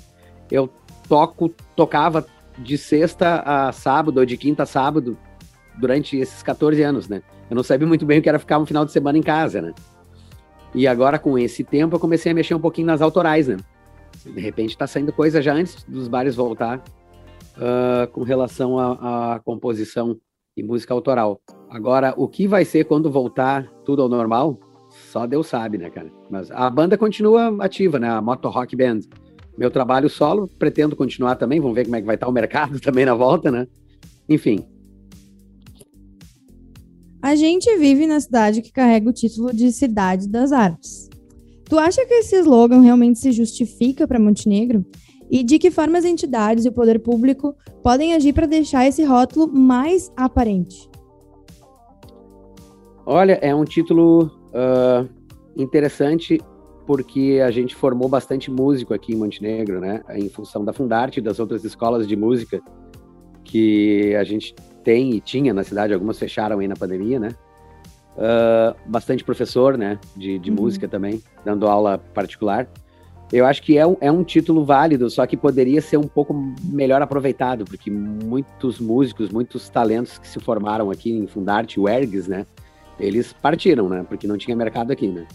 eu 0.50 0.70
toco, 1.08 1.50
tocava 1.76 2.26
de 2.56 2.78
sexta 2.78 3.42
a 3.44 3.70
sábado, 3.70 4.18
ou 4.18 4.24
de 4.24 4.38
quinta 4.38 4.62
a 4.62 4.66
sábado, 4.66 5.16
durante 5.80 6.16
esses 6.16 6.42
14 6.42 6.82
anos, 6.82 7.08
né. 7.08 7.22
Eu 7.50 7.56
não 7.56 7.62
sabia 7.62 7.86
muito 7.86 8.04
bem 8.04 8.18
o 8.18 8.22
que 8.22 8.28
era 8.28 8.38
ficar 8.38 8.58
um 8.58 8.66
final 8.66 8.84
de 8.84 8.92
semana 8.92 9.16
em 9.16 9.22
casa, 9.22 9.62
né. 9.62 9.74
E 10.74 10.86
agora, 10.86 11.18
com 11.18 11.38
esse 11.38 11.64
tempo, 11.64 11.96
eu 11.96 12.00
comecei 12.00 12.32
a 12.32 12.34
mexer 12.34 12.54
um 12.54 12.60
pouquinho 12.60 12.86
nas 12.86 13.00
autorais, 13.00 13.48
né. 13.48 13.56
De 14.24 14.40
repente 14.40 14.70
está 14.70 14.86
saindo 14.86 15.12
coisa 15.12 15.40
já 15.40 15.54
antes 15.54 15.82
dos 15.84 16.08
bares 16.08 16.34
voltar 16.34 16.82
uh, 17.56 18.06
com 18.12 18.22
relação 18.22 18.78
à 18.78 19.40
composição 19.44 20.18
e 20.56 20.62
música 20.62 20.92
autoral. 20.92 21.40
Agora, 21.70 22.14
o 22.16 22.26
que 22.28 22.46
vai 22.46 22.64
ser 22.64 22.84
quando 22.84 23.10
voltar 23.10 23.68
tudo 23.84 24.02
ao 24.02 24.08
normal? 24.08 24.58
Só 24.90 25.26
Deus 25.26 25.46
sabe, 25.46 25.78
né, 25.78 25.90
cara? 25.90 26.10
Mas 26.30 26.50
a 26.50 26.68
banda 26.68 26.96
continua 26.96 27.56
ativa, 27.60 27.98
né? 27.98 28.08
A 28.08 28.20
Moto 28.20 28.48
Rock 28.48 28.74
Band. 28.74 29.00
Meu 29.56 29.70
trabalho 29.70 30.08
solo, 30.08 30.48
pretendo 30.58 30.96
continuar 30.96 31.36
também. 31.36 31.60
Vamos 31.60 31.74
ver 31.74 31.84
como 31.84 31.96
é 31.96 32.00
que 32.00 32.06
vai 32.06 32.14
estar 32.14 32.28
o 32.28 32.32
mercado 32.32 32.80
também 32.80 33.04
na 33.04 33.14
volta, 33.14 33.50
né? 33.50 33.66
Enfim. 34.28 34.66
A 37.20 37.34
gente 37.34 37.76
vive 37.78 38.06
na 38.06 38.20
cidade 38.20 38.62
que 38.62 38.70
carrega 38.70 39.10
o 39.10 39.12
título 39.12 39.52
de 39.52 39.72
Cidade 39.72 40.28
das 40.28 40.52
Artes. 40.52 41.08
Tu 41.64 41.76
acha 41.76 42.06
que 42.06 42.14
esse 42.14 42.36
slogan 42.36 42.80
realmente 42.80 43.18
se 43.18 43.32
justifica 43.32 44.06
para 44.06 44.20
Montenegro? 44.20 44.86
E 45.28 45.42
de 45.42 45.58
que 45.58 45.70
forma 45.70 45.98
as 45.98 46.04
entidades 46.04 46.64
e 46.64 46.68
o 46.68 46.72
poder 46.72 47.00
público 47.00 47.56
podem 47.82 48.14
agir 48.14 48.32
para 48.32 48.46
deixar 48.46 48.86
esse 48.86 49.04
rótulo 49.04 49.48
mais 49.52 50.12
aparente? 50.16 50.88
Olha, 53.04 53.32
é 53.42 53.52
um 53.52 53.64
título 53.64 54.30
uh, 54.54 55.08
interessante 55.56 56.40
porque 56.86 57.40
a 57.44 57.50
gente 57.50 57.74
formou 57.74 58.08
bastante 58.08 58.48
músico 58.50 58.94
aqui 58.94 59.12
em 59.12 59.16
Montenegro, 59.16 59.80
né? 59.80 60.02
Em 60.10 60.28
função 60.28 60.64
da 60.64 60.72
Fundarte 60.72 61.18
e 61.18 61.22
das 61.22 61.40
outras 61.40 61.64
escolas 61.64 62.06
de 62.06 62.16
música 62.16 62.62
que 63.44 64.14
a 64.14 64.22
gente 64.22 64.54
tem 64.88 65.10
e 65.10 65.20
tinha 65.20 65.52
na 65.52 65.62
cidade, 65.62 65.92
algumas 65.92 66.18
fecharam 66.18 66.60
aí 66.60 66.66
na 66.66 66.74
pandemia, 66.74 67.20
né? 67.20 67.30
uh, 68.18 68.74
bastante 68.86 69.22
professor, 69.22 69.78
né, 69.78 69.98
de, 70.16 70.38
de 70.38 70.50
uhum. 70.50 70.56
música 70.56 70.88
também, 70.88 71.22
dando 71.44 71.66
aula 71.66 71.98
particular. 71.98 72.68
Eu 73.30 73.44
acho 73.44 73.62
que 73.62 73.76
é 73.76 73.86
um, 73.86 73.96
é 74.00 74.10
um 74.10 74.24
título 74.24 74.64
válido, 74.64 75.10
só 75.10 75.26
que 75.26 75.36
poderia 75.36 75.82
ser 75.82 75.98
um 75.98 76.08
pouco 76.08 76.34
melhor 76.64 77.02
aproveitado, 77.02 77.64
porque 77.66 77.90
muitos 77.90 78.80
músicos, 78.80 79.28
muitos 79.28 79.68
talentos 79.68 80.16
que 80.18 80.26
se 80.26 80.40
formaram 80.40 80.90
aqui 80.90 81.12
em 81.12 81.26
Fundarte, 81.26 81.78
o 81.78 81.88
Ergs, 81.88 82.26
né, 82.26 82.46
eles 82.98 83.32
partiram, 83.32 83.88
né, 83.88 84.04
porque 84.08 84.26
não 84.26 84.38
tinha 84.38 84.56
mercado 84.56 84.90
aqui, 84.90 85.08
né. 85.08 85.26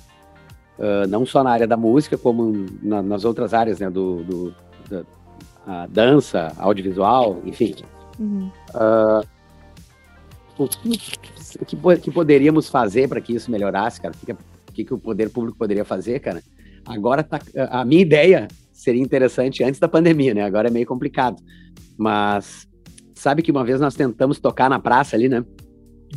Uh, 0.80 1.08
não 1.08 1.24
só 1.24 1.44
na 1.44 1.52
área 1.52 1.68
da 1.68 1.78
música, 1.78 2.18
como 2.18 2.66
na, 2.82 3.04
nas 3.04 3.24
outras 3.24 3.54
áreas, 3.54 3.80
né, 3.80 3.90
do, 3.90 4.24
do 4.24 4.56
da 4.90 5.86
dança, 5.88 6.52
audiovisual, 6.58 7.40
enfim. 7.46 7.76
Uhum. 8.20 8.52
Uh, 8.74 9.26
o 10.58 10.68
que, 10.68 11.76
que, 12.02 12.12
poderíamos 12.12 12.70
fazer 12.70 13.08
para 13.08 13.20
que 13.20 13.34
isso 13.34 13.50
melhorasse, 13.50 14.00
cara? 14.00 14.14
O 14.14 14.74
que, 14.74 14.84
que, 14.84 14.94
o 14.94 14.98
poder 14.98 15.30
público 15.30 15.58
poderia 15.58 15.84
fazer, 15.84 16.20
cara? 16.20 16.44
Agora 16.86 17.24
tá, 17.24 17.40
a 17.70 17.84
minha 17.86 18.02
ideia 18.02 18.48
seria 18.72 19.02
interessante 19.02 19.64
antes 19.64 19.80
da 19.80 19.88
pandemia, 19.88 20.34
né? 20.34 20.44
Agora 20.44 20.68
é 20.68 20.72
meio 20.72 20.86
complicado. 20.86 21.42
Mas 21.98 22.68
sabe 23.16 23.42
que 23.42 23.52
uma 23.52 23.64
vez 23.64 23.80
nós 23.80 23.96
tentamos 23.96 24.40
tocar 24.40 24.70
na 24.70 24.80
praça 24.80 25.16
ali, 25.16 25.30
né? 25.30 25.44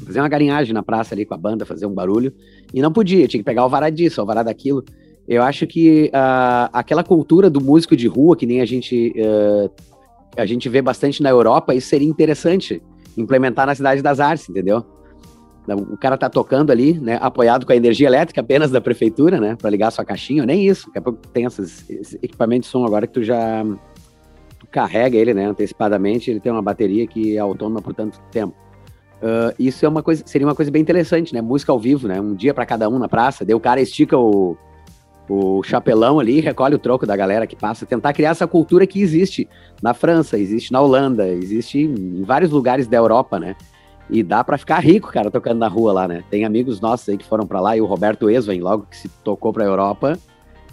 Fazer 0.05 0.21
uma 0.21 0.29
galinhagem 0.29 0.75
na 0.75 0.83
praça 0.83 1.15
ali 1.15 1.25
com 1.25 1.35
a 1.35 1.39
banda, 1.39 1.65
fazer 1.65 1.87
um 1.87 1.95
barulho. 1.95 2.33
E 2.75 2.83
não 2.83 2.93
podia, 2.93 3.27
tinha 3.29 3.41
que 3.41 3.45
pegar 3.45 3.65
o 3.65 3.69
vará 3.69 3.89
disso, 3.89 4.21
o 4.21 4.27
vará 4.27 4.43
daquilo. 4.43 4.85
Eu 5.27 5.43
acho 5.43 5.67
que 5.67 6.07
uh, 6.07 6.69
aquela 6.73 7.03
cultura 7.03 7.49
do 7.49 7.61
músico 7.61 7.97
de 7.97 8.07
rua, 8.07 8.37
que 8.37 8.47
nem 8.47 8.61
a 8.61 8.67
gente, 8.67 9.13
uh, 9.17 9.71
a 10.37 10.45
gente 10.45 10.69
vê 10.69 10.83
bastante 10.83 11.23
na 11.23 11.31
Europa, 11.31 11.75
isso 11.75 11.89
seria 11.89 12.09
interessante 12.09 12.83
implementar 13.17 13.67
na 13.67 13.75
Cidade 13.75 14.03
das 14.03 14.21
Artes, 14.21 14.49
entendeu? 14.49 14.85
O 15.91 15.97
cara 15.97 16.17
tá 16.17 16.31
tocando 16.31 16.71
ali, 16.71 16.99
né, 16.99 17.19
apoiado 17.21 17.67
com 17.67 17.73
a 17.73 17.77
energia 17.77 18.07
elétrica 18.07 18.41
apenas 18.41 18.71
da 18.71 18.81
prefeitura, 18.81 19.41
né, 19.41 19.57
para 19.57 19.69
ligar 19.69 19.91
sua 19.91 20.05
caixinha, 20.05 20.47
nem 20.47 20.65
isso. 20.65 20.87
Daqui 20.87 20.99
a 20.99 21.03
pouco 21.03 21.19
tem 21.29 21.45
esses, 21.45 21.91
esses 21.91 22.15
equipamentos 22.23 22.69
de 22.69 22.73
som 22.73 22.85
agora 22.85 23.07
que 23.07 23.13
tu 23.13 23.25
já 23.25 23.65
tu 24.61 24.67
carrega 24.71 25.17
ele, 25.17 25.35
né, 25.35 25.47
antecipadamente, 25.47 26.31
ele 26.31 26.39
tem 26.39 26.53
uma 26.53 26.63
bateria 26.63 27.07
que 27.07 27.37
é 27.37 27.41
autônoma 27.41 27.83
por 27.83 27.93
tanto 27.95 28.21
tempo. 28.31 28.55
Uh, 29.17 29.53
isso 29.59 29.85
é 29.85 29.89
uma 29.89 30.03
coisa, 30.03 30.23
seria 30.27 30.47
uma 30.47 30.55
coisa 30.55 30.71
bem 30.71 30.83
interessante, 30.83 31.33
né? 31.33 31.41
Música 31.41 31.73
ao 31.73 31.79
vivo, 31.79 32.07
né? 32.07 32.21
Um 32.21 32.35
dia 32.35 32.53
para 32.53 32.67
cada 32.67 32.87
um 32.87 32.99
na 32.99 33.09
praça, 33.09 33.47
daí 33.47 33.55
o 33.55 33.61
cara 33.61 33.81
estica 33.81 34.17
o, 34.19 34.59
o 35.29 35.63
chapelão 35.63 36.21
ali, 36.21 36.41
recolhe 36.41 36.75
o 36.75 36.79
troco 36.79 37.07
da 37.07 37.17
galera 37.17 37.47
que 37.47 37.57
passa, 37.57 37.85
tentar 37.85 38.13
criar 38.13 38.31
essa 38.31 38.47
cultura 38.47 38.87
que 38.87 39.01
existe 39.01 39.49
na 39.83 39.93
França, 39.93 40.39
existe 40.39 40.73
na 40.73 40.81
Holanda, 40.81 41.29
existe 41.29 41.81
em 41.81 42.23
vários 42.23 42.51
lugares 42.51 42.87
da 42.87 42.97
Europa, 42.97 43.39
né? 43.39 43.57
E 44.09 44.23
dá 44.23 44.45
para 44.45 44.57
ficar 44.57 44.79
rico, 44.79 45.11
cara, 45.11 45.31
tocando 45.31 45.59
na 45.59 45.67
rua 45.67 45.93
lá, 45.93 46.09
né? 46.09 46.23
Tem 46.31 46.45
amigos 46.45 46.81
nossos 46.81 47.09
aí 47.09 47.17
que 47.17 47.25
foram 47.25 47.47
para 47.47 47.61
lá 47.61 47.77
e 47.77 47.81
o 47.81 47.87
Roberto 47.87 48.31
Esvain, 48.31 48.61
logo 48.61 48.87
que 48.89 48.97
se 48.97 49.09
tocou 49.25 49.53
para 49.53 49.65
a 49.65 49.67
Europa, 49.67 50.17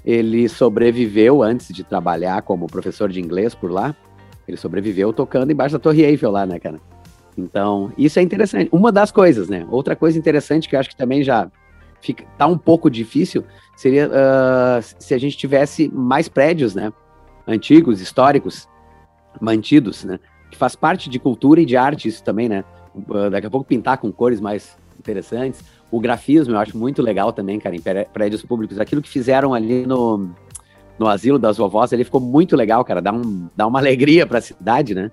ele 0.06 0.48
sobreviveu 0.48 1.42
antes 1.42 1.74
de 1.74 1.84
trabalhar 1.84 2.42
como 2.44 2.68
professor 2.68 3.10
de 3.10 3.20
inglês 3.20 3.56
por 3.56 3.72
lá. 3.72 3.96
Ele 4.48 4.58
sobreviveu 4.58 5.14
tocando 5.14 5.52
embaixo 5.52 5.74
da 5.74 5.80
Torre 5.80 6.04
Eiffel 6.04 6.30
lá, 6.30 6.46
né, 6.46 6.60
cara? 6.60 6.80
Então, 7.38 7.92
isso 7.98 8.20
é 8.20 8.22
interessante. 8.22 8.70
Uma 8.72 8.92
das 8.92 9.12
coisas, 9.12 9.50
né? 9.50 9.66
Outra 9.72 9.96
coisa 9.96 10.20
interessante 10.20 10.70
que 10.70 10.76
eu 10.76 10.80
acho 10.80 10.90
que 10.90 10.96
também 10.96 11.24
já 11.24 11.50
fica, 12.04 12.26
tá 12.38 12.46
um 12.46 12.58
pouco 12.58 12.90
difícil 12.90 13.46
seria 13.76 14.08
uh, 14.08 14.96
se 15.00 15.14
a 15.14 15.18
gente 15.18 15.38
tivesse 15.38 15.90
mais 15.90 16.28
prédios, 16.28 16.76
né? 16.76 16.92
Antigos, 17.48 18.02
históricos, 18.02 18.68
mantidos, 19.42 20.04
né? 20.04 20.20
Que 20.52 20.58
faz 20.58 20.76
parte 20.76 21.10
de 21.10 21.18
cultura 21.18 21.62
e 21.62 21.66
de 21.66 21.76
arte 21.76 22.08
isso 22.08 22.24
também, 22.24 22.48
né? 22.48 22.64
Uh, 22.94 23.30
daqui 23.30 23.48
a 23.48 23.50
pouco 23.50 23.66
pintar 23.66 23.98
com 23.98 24.12
cores 24.12 24.40
mais 24.40 24.78
interessantes. 25.00 25.64
O 25.90 26.00
grafismo 26.00 26.54
eu 26.54 26.60
acho 26.60 26.78
muito 26.78 27.02
legal 27.02 27.34
também, 27.34 27.60
cara, 27.60 27.76
em 27.76 27.82
prédios 28.14 28.44
públicos. 28.44 28.80
Aquilo 28.80 29.02
que 29.02 29.10
fizeram 29.10 29.54
ali 29.54 29.86
no, 29.86 30.30
no 31.00 31.08
asilo 31.08 31.40
das 31.40 31.58
vovós, 31.58 31.92
ele 31.92 32.04
ficou 32.04 32.22
muito 32.22 32.56
legal, 32.56 32.84
cara. 32.84 33.02
Dá, 33.02 33.12
um, 33.12 33.50
dá 33.56 33.66
uma 33.66 33.80
alegria 33.82 34.28
para 34.28 34.40
a 34.40 34.42
cidade, 34.42 34.94
né? 34.94 35.12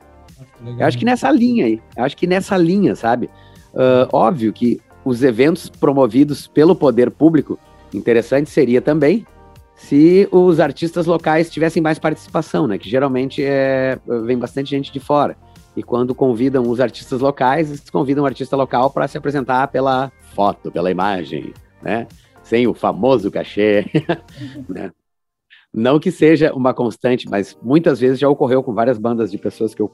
Eu 0.78 0.86
acho 0.86 0.98
que 0.98 1.04
nessa 1.04 1.30
linha 1.30 1.66
aí, 1.66 1.82
eu 1.96 2.04
acho 2.04 2.16
que 2.16 2.26
nessa 2.26 2.56
linha, 2.56 2.94
sabe? 2.94 3.30
Uh, 3.74 4.08
óbvio 4.12 4.52
que 4.52 4.80
os 5.10 5.24
eventos 5.24 5.68
promovidos 5.68 6.46
pelo 6.46 6.74
poder 6.74 7.10
público, 7.10 7.58
interessante 7.92 8.48
seria 8.48 8.80
também 8.80 9.26
se 9.74 10.28
os 10.30 10.60
artistas 10.60 11.06
locais 11.06 11.50
tivessem 11.50 11.82
mais 11.82 11.98
participação, 11.98 12.66
né? 12.68 12.78
Que 12.78 12.88
geralmente 12.88 13.42
é, 13.42 13.98
vem 14.24 14.38
bastante 14.38 14.70
gente 14.70 14.92
de 14.92 15.00
fora. 15.00 15.36
E 15.76 15.82
quando 15.82 16.14
convidam 16.14 16.68
os 16.68 16.80
artistas 16.80 17.20
locais, 17.20 17.70
eles 17.70 17.90
convidam 17.90 18.22
o 18.22 18.26
artista 18.26 18.56
local 18.56 18.90
para 18.90 19.08
se 19.08 19.18
apresentar 19.18 19.66
pela 19.68 20.12
foto, 20.34 20.70
pela 20.70 20.90
imagem, 20.90 21.52
né? 21.82 22.06
Sem 22.42 22.68
o 22.68 22.74
famoso 22.74 23.30
cachê, 23.30 23.86
né? 24.68 24.92
Não 25.72 25.98
que 25.98 26.10
seja 26.10 26.52
uma 26.52 26.74
constante, 26.74 27.28
mas 27.28 27.56
muitas 27.62 27.98
vezes 27.98 28.18
já 28.18 28.28
ocorreu 28.28 28.62
com 28.62 28.74
várias 28.74 28.98
bandas 28.98 29.30
de 29.30 29.38
pessoas 29.38 29.74
que 29.74 29.82
eu 29.82 29.90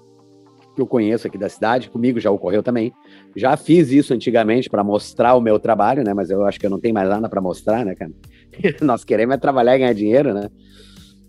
que 0.77 0.83
eu 0.83 0.87
conheço 0.87 1.27
aqui 1.27 1.37
da 1.37 1.49
cidade, 1.49 1.91
comigo 1.91 2.21
já 2.21 2.31
ocorreu 2.31 2.63
também. 2.63 2.93
Já 3.35 3.57
fiz 3.57 3.91
isso 3.91 4.15
antigamente 4.15 4.71
para 4.71 4.85
mostrar 4.85 5.35
o 5.35 5.41
meu 5.41 5.59
trabalho, 5.59 6.05
né? 6.05 6.15
Mas 6.15 6.31
eu 6.31 6.45
acho 6.45 6.61
que 6.61 6.67
eu 6.67 6.71
não 6.71 6.79
tenho 6.79 6.95
mais 6.95 7.09
nada 7.09 7.29
para 7.29 7.41
mostrar, 7.41 7.85
né, 7.85 7.95
cara? 7.95 8.13
Nós 8.83 9.03
queremos 9.03 9.35
é 9.35 9.39
trabalhar 9.39 9.75
e 9.75 9.79
ganhar 9.81 9.93
dinheiro, 9.93 10.33
né? 10.33 10.49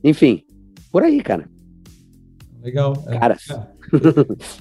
Enfim, 0.03 0.43
por 0.91 1.03
aí, 1.03 1.21
cara. 1.21 1.49
Legal. 2.61 2.93
É. 3.07 3.17
Cara. 3.17 3.37
É. 3.49 3.77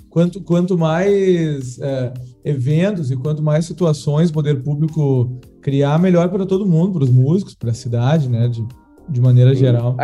quanto, 0.09 0.41
quanto 0.41 0.79
mais 0.79 1.79
é, 1.81 2.15
eventos 2.45 3.11
e 3.11 3.17
quanto 3.17 3.43
mais 3.43 3.65
situações 3.65 4.31
o 4.31 4.33
poder 4.33 4.63
público 4.63 5.41
criar, 5.61 5.99
melhor 5.99 6.29
para 6.29 6.47
todo 6.47 6.65
mundo, 6.65 6.93
para 6.93 7.05
os 7.05 7.11
músicos, 7.11 7.55
para 7.55 7.71
a 7.71 7.75
cidade, 7.75 8.29
né? 8.29 8.49
De, 8.49 8.65
de 9.09 9.21
maneira 9.21 9.53
Sim. 9.55 9.61
geral. 9.61 9.97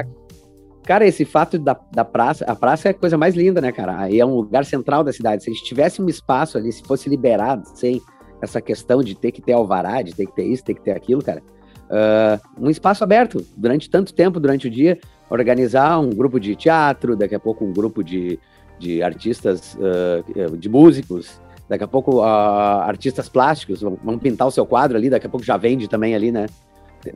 Cara, 0.84 1.06
esse 1.06 1.24
fato 1.24 1.58
da, 1.58 1.78
da 1.92 2.04
praça, 2.04 2.44
a 2.44 2.56
praça 2.56 2.88
é 2.88 2.90
a 2.90 2.94
coisa 2.94 3.16
mais 3.16 3.36
linda, 3.36 3.60
né, 3.60 3.70
cara? 3.70 4.00
Aí 4.00 4.18
é 4.18 4.26
um 4.26 4.34
lugar 4.34 4.64
central 4.64 5.04
da 5.04 5.12
cidade. 5.12 5.44
Se 5.44 5.50
a 5.50 5.52
gente 5.52 5.64
tivesse 5.64 6.02
um 6.02 6.08
espaço 6.08 6.58
ali, 6.58 6.72
se 6.72 6.82
fosse 6.82 7.08
liberado, 7.08 7.62
sem 7.74 8.02
essa 8.42 8.60
questão 8.60 9.00
de 9.02 9.14
ter 9.14 9.30
que 9.30 9.40
ter 9.40 9.52
alvará, 9.52 10.02
de 10.02 10.12
ter 10.12 10.26
que 10.26 10.34
ter 10.34 10.44
isso, 10.44 10.64
ter 10.64 10.74
que 10.74 10.82
ter 10.82 10.90
aquilo, 10.90 11.22
cara. 11.22 11.40
Uh, 11.88 12.64
um 12.66 12.70
espaço 12.70 13.04
aberto 13.04 13.46
durante 13.56 13.88
tanto 13.88 14.12
tempo, 14.12 14.40
durante 14.40 14.66
o 14.66 14.70
dia, 14.70 14.98
organizar 15.30 16.00
um 16.00 16.10
grupo 16.10 16.40
de 16.40 16.56
teatro, 16.56 17.14
daqui 17.14 17.34
a 17.34 17.40
pouco 17.40 17.64
um 17.64 17.72
grupo 17.72 18.02
de, 18.02 18.40
de 18.78 19.02
artistas, 19.02 19.76
uh, 19.76 20.56
de 20.56 20.68
músicos, 20.68 21.40
daqui 21.68 21.84
a 21.84 21.88
pouco 21.88 22.20
uh, 22.20 22.22
artistas 22.24 23.28
plásticos 23.28 23.80
vão, 23.80 23.96
vão 24.02 24.18
pintar 24.18 24.48
o 24.48 24.50
seu 24.50 24.66
quadro 24.66 24.96
ali, 24.96 25.08
daqui 25.08 25.26
a 25.26 25.30
pouco 25.30 25.46
já 25.46 25.56
vende 25.56 25.88
também 25.88 26.14
ali, 26.14 26.32
né? 26.32 26.46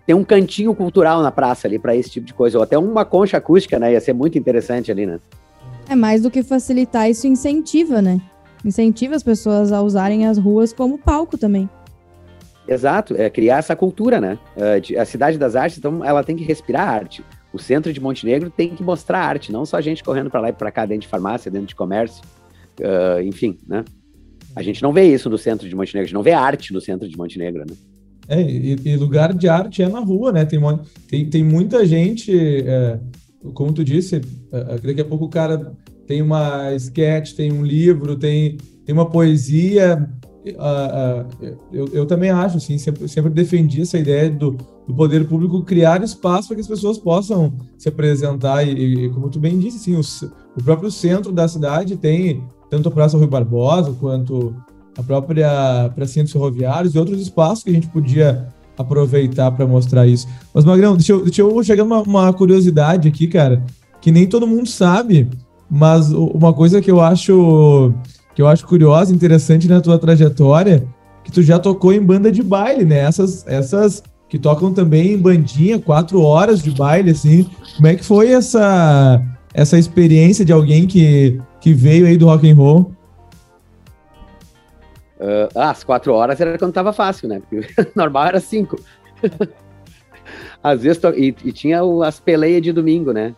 Tem 0.06 0.14
um 0.14 0.24
cantinho 0.24 0.74
cultural 0.74 1.22
na 1.22 1.30
praça 1.30 1.66
ali 1.66 1.78
para 1.78 1.94
esse 1.94 2.10
tipo 2.10 2.26
de 2.26 2.34
coisa, 2.34 2.58
ou 2.58 2.64
até 2.64 2.76
uma 2.76 3.04
concha 3.04 3.36
acústica, 3.36 3.78
né? 3.78 3.92
Ia 3.92 4.00
ser 4.00 4.12
muito 4.12 4.36
interessante 4.38 4.90
ali, 4.90 5.06
né? 5.06 5.20
É 5.88 5.94
mais 5.94 6.22
do 6.22 6.30
que 6.30 6.42
facilitar, 6.42 7.08
isso 7.08 7.26
incentiva, 7.26 8.02
né? 8.02 8.20
Incentiva 8.64 9.14
as 9.14 9.22
pessoas 9.22 9.70
a 9.70 9.80
usarem 9.80 10.26
as 10.26 10.38
ruas 10.38 10.72
como 10.72 10.98
palco 10.98 11.38
também. 11.38 11.68
Exato, 12.66 13.14
é 13.16 13.30
criar 13.30 13.58
essa 13.58 13.76
cultura, 13.76 14.20
né? 14.20 14.38
É, 14.56 15.00
a 15.00 15.04
cidade 15.04 15.38
das 15.38 15.54
artes, 15.54 15.78
então, 15.78 16.04
ela 16.04 16.24
tem 16.24 16.34
que 16.34 16.42
respirar 16.42 16.88
arte. 16.88 17.24
O 17.52 17.58
centro 17.58 17.92
de 17.92 18.00
Montenegro 18.00 18.50
tem 18.50 18.70
que 18.74 18.82
mostrar 18.82 19.20
arte, 19.20 19.52
não 19.52 19.64
só 19.64 19.80
gente 19.80 20.02
correndo 20.02 20.28
para 20.28 20.40
lá 20.40 20.48
e 20.48 20.52
para 20.52 20.72
cá 20.72 20.84
dentro 20.84 21.02
de 21.02 21.08
farmácia, 21.08 21.50
dentro 21.50 21.68
de 21.68 21.76
comércio, 21.76 22.22
uh, 22.80 23.20
enfim, 23.22 23.56
né? 23.66 23.84
A 24.54 24.62
gente 24.62 24.82
não 24.82 24.92
vê 24.92 25.04
isso 25.04 25.30
no 25.30 25.38
centro 25.38 25.68
de 25.68 25.74
Montenegro, 25.76 26.00
a 26.00 26.06
gente 26.06 26.14
não 26.14 26.22
vê 26.22 26.32
arte 26.32 26.72
no 26.72 26.80
centro 26.80 27.08
de 27.08 27.16
Montenegro, 27.16 27.60
né? 27.60 27.76
É, 28.28 28.40
e, 28.40 28.76
e, 28.84 28.96
lugar 28.96 29.32
de 29.32 29.48
arte 29.48 29.82
é 29.82 29.88
na 29.88 30.00
rua, 30.00 30.32
né? 30.32 30.44
Tem, 30.44 30.60
tem, 31.08 31.30
tem 31.30 31.44
muita 31.44 31.86
gente, 31.86 32.32
é, 32.66 32.98
como 33.54 33.72
tu 33.72 33.84
disse, 33.84 34.16
é, 34.16 34.20
é, 34.58 34.78
daqui 34.78 35.00
a 35.00 35.04
pouco 35.04 35.26
o 35.26 35.30
cara 35.30 35.72
tem 36.06 36.22
uma 36.22 36.72
sketch, 36.74 37.34
tem 37.34 37.52
um 37.52 37.64
livro, 37.64 38.16
tem, 38.16 38.58
tem 38.84 38.92
uma 38.92 39.08
poesia. 39.08 40.08
Uh, 40.46 41.44
uh, 41.44 41.58
eu, 41.72 41.88
eu 41.92 42.06
também 42.06 42.30
acho, 42.30 42.56
assim, 42.58 42.78
sempre, 42.78 43.08
sempre 43.08 43.30
defendi 43.30 43.82
essa 43.82 43.98
ideia 43.98 44.30
do, 44.30 44.56
do 44.86 44.94
poder 44.94 45.26
público 45.26 45.64
criar 45.64 46.02
espaço 46.04 46.48
para 46.48 46.56
que 46.56 46.60
as 46.60 46.68
pessoas 46.68 46.98
possam 46.98 47.52
se 47.76 47.88
apresentar. 47.88 48.62
E, 48.62 49.06
e 49.06 49.08
como 49.10 49.28
tu 49.28 49.40
bem 49.40 49.58
disse, 49.58 49.78
assim, 49.78 49.96
o, 49.96 50.30
o 50.56 50.62
próprio 50.62 50.90
centro 50.90 51.32
da 51.32 51.48
cidade 51.48 51.96
tem 51.96 52.44
tanto 52.70 52.88
a 52.88 52.92
Praça 52.92 53.16
Rui 53.16 53.26
Barbosa 53.26 53.92
quanto 53.98 54.54
a 54.96 55.02
própria 55.02 55.90
Pracinha 55.94 56.26
Ferroviários 56.26 56.94
e 56.94 56.98
outros 56.98 57.20
espaços 57.20 57.64
que 57.64 57.70
a 57.70 57.72
gente 57.72 57.88
podia 57.88 58.48
aproveitar 58.78 59.50
para 59.50 59.66
mostrar 59.66 60.06
isso. 60.06 60.26
Mas, 60.52 60.64
Magrão, 60.64 60.96
deixa 60.96 61.12
eu, 61.12 61.24
deixa 61.24 61.42
eu 61.42 61.62
chegar 61.62 61.84
uma, 61.84 62.02
uma 62.02 62.32
curiosidade 62.32 63.08
aqui, 63.08 63.26
cara, 63.26 63.62
que 64.00 64.10
nem 64.10 64.26
todo 64.26 64.46
mundo 64.46 64.68
sabe, 64.68 65.28
mas 65.70 66.12
uma 66.12 66.52
coisa 66.52 66.80
que 66.80 66.90
eu 66.90 67.00
acho 67.00 67.92
que 68.34 68.42
eu 68.42 68.46
acho 68.46 68.66
curiosa, 68.66 69.14
interessante 69.14 69.66
na 69.66 69.80
tua 69.80 69.98
trajetória, 69.98 70.86
que 71.24 71.32
tu 71.32 71.42
já 71.42 71.58
tocou 71.58 71.90
em 71.92 72.02
banda 72.02 72.30
de 72.30 72.42
baile, 72.42 72.84
né? 72.84 72.98
Essas, 72.98 73.46
essas 73.46 74.02
que 74.28 74.38
tocam 74.38 74.74
também 74.74 75.14
em 75.14 75.18
bandinha, 75.18 75.78
quatro 75.78 76.20
horas 76.20 76.62
de 76.62 76.70
baile, 76.70 77.10
assim. 77.10 77.46
Como 77.76 77.86
é 77.86 77.94
que 77.94 78.04
foi 78.04 78.32
essa 78.32 79.22
essa 79.54 79.78
experiência 79.78 80.44
de 80.44 80.52
alguém 80.52 80.86
que, 80.86 81.40
que 81.62 81.72
veio 81.72 82.06
aí 82.06 82.18
do 82.18 82.26
rock 82.26 82.48
and 82.48 82.54
roll? 82.54 82.92
Uh, 85.18 85.48
ah, 85.54 85.70
as 85.70 85.82
quatro 85.82 86.12
horas 86.12 86.38
era 86.40 86.58
quando 86.58 86.74
tava 86.74 86.92
fácil, 86.92 87.28
né? 87.28 87.40
Porque 87.40 87.66
normal 87.96 88.26
era 88.26 88.40
cinco. 88.40 88.76
Às 90.62 90.82
vezes, 90.82 91.02
e, 91.16 91.34
e, 91.44 91.52
tinha 91.52 91.82
o, 91.82 92.02
as 92.02 92.20
peleias 92.20 92.60
de 92.60 92.72
domingo, 92.72 93.12
né? 93.12 93.34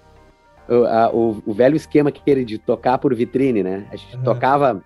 O, 0.68 0.84
a, 0.84 1.10
o, 1.10 1.42
o, 1.46 1.52
velho 1.52 1.76
esquema 1.76 2.10
que 2.10 2.20
ele 2.26 2.44
de 2.44 2.58
tocar 2.58 2.98
por 2.98 3.14
vitrine, 3.14 3.62
né? 3.62 3.86
A 3.92 3.96
gente 3.96 4.16
uhum. 4.16 4.22
tocava 4.22 4.82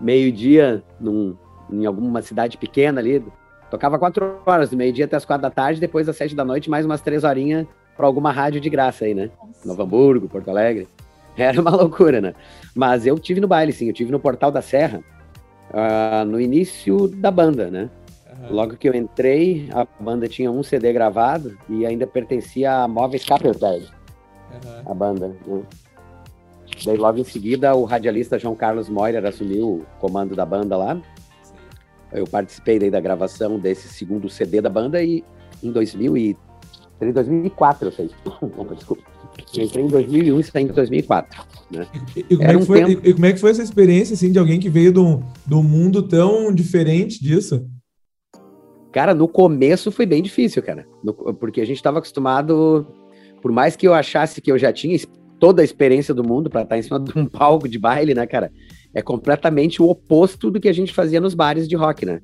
meio-dia 0.00 0.82
em 1.70 1.86
alguma 1.86 2.22
cidade 2.22 2.56
pequena 2.56 3.00
ali, 3.00 3.24
tocava 3.70 3.98
quatro 3.98 4.40
horas, 4.44 4.70
do 4.70 4.76
meio-dia 4.76 5.04
até 5.04 5.16
as 5.16 5.24
quatro 5.24 5.42
da 5.42 5.50
tarde, 5.50 5.80
depois 5.80 6.06
das 6.06 6.16
sete 6.16 6.34
da 6.34 6.44
noite, 6.44 6.68
mais 6.68 6.84
umas 6.84 7.00
três 7.00 7.22
horinhas 7.22 7.66
para 7.96 8.06
alguma 8.06 8.32
rádio 8.32 8.60
de 8.60 8.68
graça 8.68 9.04
aí, 9.04 9.14
né? 9.14 9.30
Nossa. 9.38 9.68
Novo 9.68 9.82
Hamburgo, 9.82 10.28
Porto 10.28 10.50
Alegre. 10.50 10.88
Era 11.36 11.60
uma 11.60 11.70
loucura, 11.70 12.20
né? 12.20 12.34
Mas 12.74 13.06
eu 13.06 13.18
tive 13.18 13.40
no 13.40 13.46
baile, 13.46 13.72
sim, 13.72 13.86
eu 13.86 13.94
tive 13.94 14.10
no 14.10 14.18
Portal 14.18 14.50
da 14.50 14.60
Serra 14.60 15.02
uh, 15.70 16.24
no 16.24 16.40
início 16.40 17.08
da 17.08 17.30
banda, 17.30 17.70
né? 17.70 17.90
Uhum. 18.28 18.54
Logo 18.54 18.76
que 18.76 18.88
eu 18.88 18.94
entrei, 18.94 19.68
a 19.72 19.86
banda 20.02 20.28
tinha 20.28 20.50
um 20.50 20.62
CD 20.62 20.92
gravado 20.92 21.58
e 21.68 21.84
ainda 21.84 22.06
pertencia 22.06 22.72
a 22.72 22.88
Móveis 22.88 23.24
Capelberg. 23.24 23.86
Uhum. 24.50 24.90
a 24.90 24.94
banda. 24.94 25.28
Né? 25.28 25.62
Daí 26.84 26.96
logo 26.96 27.18
em 27.18 27.24
seguida 27.24 27.74
o 27.74 27.84
radialista 27.84 28.38
João 28.38 28.54
Carlos 28.54 28.88
Moyer 28.88 29.24
assumiu 29.24 29.68
o 29.68 29.86
comando 29.98 30.34
da 30.34 30.44
banda 30.44 30.76
lá. 30.76 31.00
Eu 32.12 32.26
participei 32.26 32.78
daí 32.78 32.90
da 32.90 33.00
gravação 33.00 33.58
desse 33.58 33.88
segundo 33.88 34.28
CD 34.28 34.60
da 34.60 34.68
banda 34.68 35.02
e 35.02 35.24
em 35.62 35.70
2000 35.70 36.16
e 36.16 36.36
em 37.00 37.12
2004 37.12 37.88
eu 37.88 37.92
sei. 37.92 38.10
Desculpa. 38.74 39.09
Eu 39.56 39.64
entrei 39.64 39.84
em 39.84 39.88
2001 39.88 40.40
e 40.40 40.44
saí 40.44 40.64
em 40.64 40.66
2004. 40.68 41.42
Né? 41.70 41.86
E, 42.16 42.36
como 42.36 42.50
é 42.50 42.56
um 42.56 42.62
foi, 42.62 42.84
tempo... 42.84 43.08
e, 43.08 43.12
como 43.12 43.26
é 43.26 43.32
que 43.32 43.38
foi, 43.38 43.50
essa 43.50 43.62
experiência 43.62 44.14
assim, 44.14 44.32
de 44.32 44.38
alguém 44.38 44.60
que 44.60 44.68
veio 44.68 44.92
do, 44.92 45.22
do 45.46 45.62
mundo 45.62 46.02
tão 46.02 46.52
diferente 46.52 47.22
disso? 47.22 47.66
Cara, 48.92 49.14
no 49.14 49.28
começo 49.28 49.92
foi 49.92 50.06
bem 50.06 50.22
difícil, 50.22 50.62
cara. 50.62 50.86
No, 51.02 51.14
porque 51.14 51.60
a 51.60 51.64
gente 51.64 51.76
estava 51.76 51.98
acostumado, 51.98 52.86
por 53.40 53.52
mais 53.52 53.76
que 53.76 53.86
eu 53.86 53.94
achasse 53.94 54.40
que 54.40 54.50
eu 54.50 54.58
já 54.58 54.72
tinha 54.72 54.98
toda 55.38 55.62
a 55.62 55.64
experiência 55.64 56.12
do 56.12 56.24
mundo 56.24 56.50
para 56.50 56.62
estar 56.62 56.78
em 56.78 56.82
cima 56.82 57.00
de 57.00 57.16
um 57.18 57.26
palco 57.28 57.68
de 57.68 57.78
baile, 57.78 58.14
né, 58.14 58.26
cara? 58.26 58.52
É 58.92 59.00
completamente 59.00 59.80
o 59.80 59.88
oposto 59.88 60.50
do 60.50 60.60
que 60.60 60.68
a 60.68 60.72
gente 60.72 60.92
fazia 60.92 61.20
nos 61.20 61.34
bares 61.34 61.68
de 61.68 61.76
rock, 61.76 62.04
né? 62.04 62.20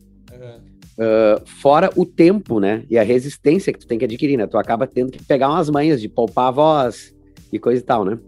Uh, 0.98 1.46
fora 1.60 1.90
o 1.94 2.06
tempo, 2.06 2.58
né? 2.58 2.84
E 2.88 2.98
a 2.98 3.02
resistência 3.02 3.70
que 3.70 3.78
tu 3.78 3.86
tem 3.86 3.98
que 3.98 4.06
adquirir, 4.06 4.38
né? 4.38 4.46
Tu 4.46 4.56
acaba 4.56 4.86
tendo 4.86 5.12
que 5.12 5.22
pegar 5.22 5.50
umas 5.50 5.68
manhas 5.68 6.00
de 6.00 6.08
poupar 6.08 6.48
a 6.48 6.50
voz 6.50 7.14
e 7.52 7.58
coisa 7.58 7.82
e 7.82 7.84
tal, 7.84 8.02
né? 8.02 8.18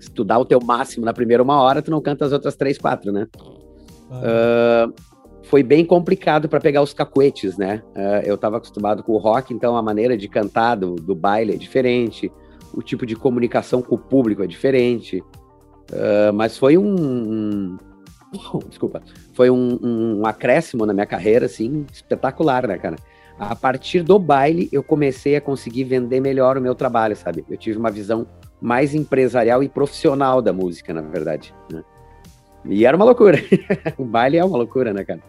Se 0.00 0.10
tu 0.10 0.24
dá 0.24 0.36
o 0.36 0.44
teu 0.44 0.58
máximo 0.60 1.04
na 1.04 1.12
primeira 1.12 1.40
uma 1.42 1.60
hora, 1.60 1.80
tu 1.80 1.92
não 1.92 2.00
canta 2.00 2.24
as 2.24 2.32
outras 2.32 2.56
três, 2.56 2.76
quatro, 2.76 3.12
né? 3.12 3.28
Uh, 4.10 4.92
foi 5.44 5.62
bem 5.62 5.84
complicado 5.84 6.48
para 6.48 6.58
pegar 6.58 6.82
os 6.82 6.92
cacuetes, 6.92 7.56
né? 7.56 7.80
Uh, 7.94 8.26
eu 8.26 8.34
estava 8.34 8.56
acostumado 8.56 9.04
com 9.04 9.12
o 9.12 9.18
rock, 9.18 9.54
então 9.54 9.76
a 9.76 9.82
maneira 9.82 10.16
de 10.16 10.26
cantar 10.26 10.74
do, 10.74 10.96
do 10.96 11.14
baile 11.14 11.54
é 11.54 11.56
diferente, 11.56 12.32
o 12.74 12.82
tipo 12.82 13.06
de 13.06 13.14
comunicação 13.14 13.80
com 13.80 13.94
o 13.94 13.98
público 13.98 14.42
é 14.42 14.46
diferente. 14.46 15.22
mas 16.34 16.58
foi 16.58 16.76
um, 16.78 16.96
um 16.96 17.76
desculpa, 18.68 19.02
foi 19.32 19.50
um, 19.50 19.78
um, 19.82 20.26
acréscimo 20.26 20.86
na 20.86 20.92
minha 20.92 21.06
carreira, 21.06 21.46
assim, 21.46 21.86
espetacular, 21.92 22.66
né, 22.66 22.78
cara? 22.78 22.96
A 23.38 23.56
partir 23.56 24.02
do 24.02 24.18
baile, 24.18 24.68
eu 24.70 24.82
comecei 24.82 25.36
a 25.36 25.40
conseguir 25.40 25.84
vender 25.84 26.20
melhor 26.20 26.56
o 26.56 26.60
meu 26.60 26.74
trabalho, 26.74 27.16
sabe? 27.16 27.44
Eu 27.48 27.56
tive 27.56 27.78
uma 27.78 27.90
visão 27.90 28.26
mais 28.60 28.94
empresarial 28.94 29.62
e 29.62 29.68
profissional 29.68 30.40
da 30.40 30.52
música, 30.52 30.94
na 30.94 31.00
verdade. 31.00 31.52
Né? 31.70 31.82
E 32.66 32.86
era 32.86 32.96
uma 32.96 33.04
loucura. 33.04 33.38
o 33.98 34.04
baile 34.04 34.36
é 34.36 34.44
uma 34.44 34.56
loucura, 34.56 34.92
né, 34.92 35.02
cara? 35.04 35.20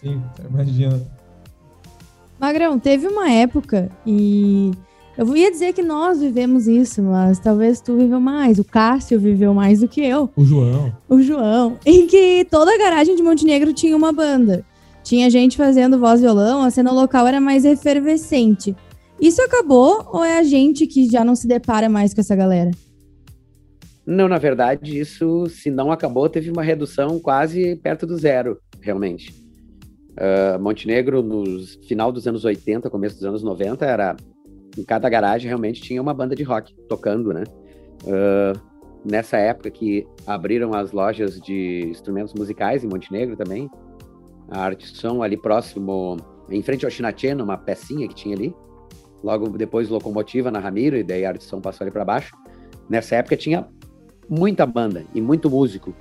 Sim, 0.00 0.22
imagina. 0.50 1.00
Magrão, 2.38 2.78
teve 2.78 3.06
uma 3.06 3.30
época 3.30 3.88
e 4.04 4.72
eu 5.16 5.36
ia 5.36 5.50
dizer 5.50 5.72
que 5.74 5.82
nós 5.82 6.20
vivemos 6.20 6.66
isso, 6.66 7.02
mas 7.02 7.38
talvez 7.38 7.80
tu 7.80 7.96
viveu 7.96 8.18
mais. 8.18 8.58
O 8.58 8.64
Cássio 8.64 9.20
viveu 9.20 9.52
mais 9.52 9.80
do 9.80 9.88
que 9.88 10.00
eu. 10.00 10.30
O 10.34 10.44
João. 10.44 10.96
O 11.08 11.20
João. 11.20 11.78
Em 11.84 12.06
que 12.06 12.46
toda 12.50 12.74
a 12.74 12.78
garagem 12.78 13.14
de 13.14 13.22
Montenegro 13.22 13.72
tinha 13.72 13.96
uma 13.96 14.12
banda. 14.12 14.64
Tinha 15.02 15.28
gente 15.28 15.56
fazendo 15.56 15.98
voz 15.98 16.20
e 16.20 16.22
violão, 16.22 16.62
a 16.62 16.70
cena 16.70 16.92
local 16.92 17.26
era 17.26 17.40
mais 17.40 17.64
efervescente. 17.64 18.74
Isso 19.20 19.42
acabou 19.42 20.08
ou 20.12 20.24
é 20.24 20.38
a 20.38 20.42
gente 20.42 20.86
que 20.86 21.08
já 21.10 21.24
não 21.24 21.34
se 21.34 21.46
depara 21.46 21.88
mais 21.88 22.14
com 22.14 22.20
essa 22.20 22.34
galera? 22.34 22.70
Não, 24.06 24.28
na 24.28 24.38
verdade, 24.38 24.98
isso, 24.98 25.46
se 25.46 25.70
não 25.70 25.92
acabou, 25.92 26.28
teve 26.28 26.50
uma 26.50 26.62
redução 26.62 27.20
quase 27.20 27.76
perto 27.76 28.06
do 28.06 28.16
zero, 28.16 28.58
realmente. 28.80 29.32
Uh, 30.12 30.60
Montenegro, 30.60 31.22
no 31.22 31.44
final 31.86 32.10
dos 32.10 32.26
anos 32.26 32.44
80, 32.44 32.90
começo 32.90 33.16
dos 33.16 33.24
anos 33.24 33.42
90, 33.42 33.86
era 33.86 34.16
em 34.76 34.84
cada 34.84 35.08
garagem 35.08 35.48
realmente 35.48 35.80
tinha 35.80 36.00
uma 36.00 36.14
banda 36.14 36.34
de 36.34 36.42
rock 36.42 36.74
tocando, 36.88 37.32
né? 37.32 37.44
Uh, 38.04 38.58
nessa 39.04 39.36
época 39.36 39.70
que 39.70 40.06
abriram 40.26 40.74
as 40.74 40.92
lojas 40.92 41.40
de 41.40 41.86
instrumentos 41.88 42.32
musicais 42.34 42.84
em 42.84 42.88
Montenegro 42.88 43.36
também, 43.36 43.70
a 44.50 44.60
Arte 44.60 44.86
Som 44.86 45.22
ali 45.22 45.36
próximo, 45.36 46.16
em 46.50 46.62
frente 46.62 46.84
ao 46.84 46.90
Chinacheno, 46.90 47.44
uma 47.44 47.56
pecinha 47.56 48.06
que 48.08 48.14
tinha 48.14 48.36
ali. 48.36 48.54
Logo 49.22 49.48
depois 49.50 49.88
Locomotiva 49.88 50.50
na 50.50 50.58
Ramiro, 50.58 50.96
e 50.96 51.02
daí 51.02 51.24
a 51.24 51.30
Arte 51.30 51.44
Som 51.44 51.60
passou 51.60 51.84
ali 51.84 51.90
para 51.90 52.04
baixo. 52.04 52.36
Nessa 52.88 53.16
época 53.16 53.36
tinha 53.36 53.66
muita 54.28 54.66
banda 54.66 55.04
e 55.14 55.20
muito 55.20 55.48
músico 55.48 55.94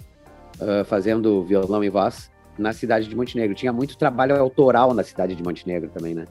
uh, 0.60 0.84
fazendo 0.86 1.44
violão 1.44 1.84
e 1.84 1.90
voz 1.90 2.32
na 2.58 2.74
cidade 2.74 3.08
de 3.08 3.16
Montenegro. 3.16 3.56
Tinha 3.56 3.72
muito 3.72 3.98
trabalho 3.98 4.36
autoral 4.36 4.94
na 4.94 5.04
cidade 5.04 5.36
de 5.36 5.44
Montenegro 5.44 5.90
também, 5.90 6.14
né? 6.14 6.26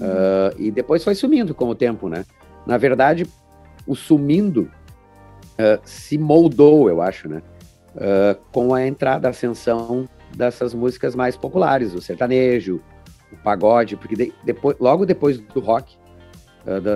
Uh, 0.00 0.56
e 0.58 0.70
depois 0.70 1.04
foi 1.04 1.14
sumindo 1.14 1.54
com 1.54 1.68
o 1.68 1.74
tempo, 1.74 2.08
né? 2.08 2.24
Na 2.66 2.78
verdade, 2.78 3.26
o 3.86 3.94
sumindo 3.94 4.70
uh, 5.58 5.78
se 5.84 6.16
moldou, 6.16 6.88
eu 6.88 7.02
acho, 7.02 7.28
né? 7.28 7.42
Uh, 7.94 8.40
com 8.50 8.74
a 8.74 8.86
entrada, 8.86 9.28
a 9.28 9.30
ascensão 9.30 10.08
dessas 10.34 10.72
músicas 10.72 11.14
mais 11.14 11.36
populares, 11.36 11.92
o 11.92 12.00
sertanejo, 12.00 12.80
o 13.30 13.36
pagode, 13.36 13.96
porque 13.96 14.16
de, 14.16 14.32
depois, 14.42 14.76
logo 14.80 15.04
depois 15.04 15.38
do 15.38 15.60
rock, 15.60 15.98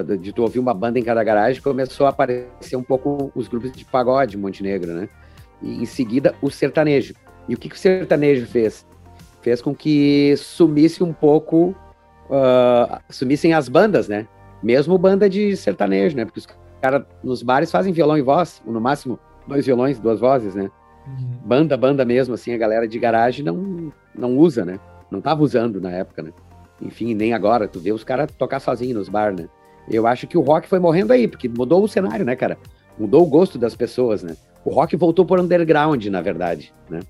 de, 0.06 0.18
de 0.18 0.32
tu 0.32 0.42
ouvir 0.42 0.58
uma 0.58 0.74
banda 0.74 0.98
em 0.98 1.02
cada 1.02 1.24
garagem, 1.24 1.60
começou 1.60 2.06
a 2.06 2.10
aparecer 2.10 2.76
um 2.76 2.82
pouco 2.82 3.32
os 3.34 3.48
grupos 3.48 3.72
de 3.72 3.84
pagode 3.84 4.36
Montenegro, 4.36 4.92
né? 4.92 5.08
E 5.62 5.82
em 5.82 5.86
seguida 5.86 6.34
o 6.40 6.50
sertanejo. 6.50 7.14
E 7.48 7.54
o 7.54 7.58
que, 7.58 7.68
que 7.68 7.74
o 7.74 7.78
sertanejo 7.78 8.46
fez? 8.46 8.86
Fez 9.42 9.60
com 9.60 9.74
que 9.74 10.34
sumisse 10.36 11.02
um 11.02 11.12
pouco 11.12 11.74
uh, 12.28 13.00
sumissem 13.10 13.52
as 13.52 13.68
bandas, 13.68 14.08
né? 14.08 14.26
Mesmo 14.62 14.96
banda 14.98 15.28
de 15.28 15.56
sertanejo, 15.56 16.16
né? 16.16 16.24
Porque 16.24 16.40
os 16.40 16.48
caras 16.80 17.04
nos 17.22 17.42
bares 17.42 17.70
fazem 17.70 17.92
violão 17.92 18.16
e 18.16 18.22
voz, 18.22 18.62
no 18.66 18.80
máximo 18.80 19.18
dois 19.46 19.66
violões, 19.66 19.98
duas 19.98 20.20
vozes, 20.20 20.54
né? 20.54 20.70
Uhum. 21.06 21.38
Banda, 21.44 21.76
banda 21.76 22.04
mesmo, 22.04 22.34
assim, 22.34 22.54
a 22.54 22.58
galera 22.58 22.88
de 22.88 22.98
garagem 22.98 23.44
não, 23.44 23.92
não 24.14 24.36
usa, 24.36 24.64
né? 24.64 24.78
Não 25.10 25.20
tava 25.20 25.42
usando 25.42 25.80
na 25.80 25.90
época, 25.90 26.22
né? 26.22 26.32
Enfim, 26.80 27.14
nem 27.14 27.32
agora, 27.32 27.68
tu 27.68 27.78
vê 27.78 27.92
os 27.92 28.04
caras 28.04 28.30
tocar 28.32 28.60
sozinhos 28.60 28.96
nos 28.96 29.08
bares, 29.08 29.40
né? 29.40 29.48
Eu 29.88 30.06
acho 30.06 30.26
que 30.26 30.38
o 30.38 30.40
rock 30.40 30.66
foi 30.66 30.78
morrendo 30.78 31.12
aí, 31.12 31.28
porque 31.28 31.48
mudou 31.48 31.84
o 31.84 31.88
cenário, 31.88 32.24
né, 32.24 32.34
cara? 32.34 32.56
Mudou 32.98 33.22
o 33.22 33.26
gosto 33.26 33.58
das 33.58 33.74
pessoas, 33.74 34.22
né? 34.22 34.34
O 34.64 34.70
rock 34.70 34.96
voltou 34.96 35.26
por 35.26 35.38
underground, 35.38 36.06
na 36.06 36.22
verdade, 36.22 36.72
né? 36.88 37.00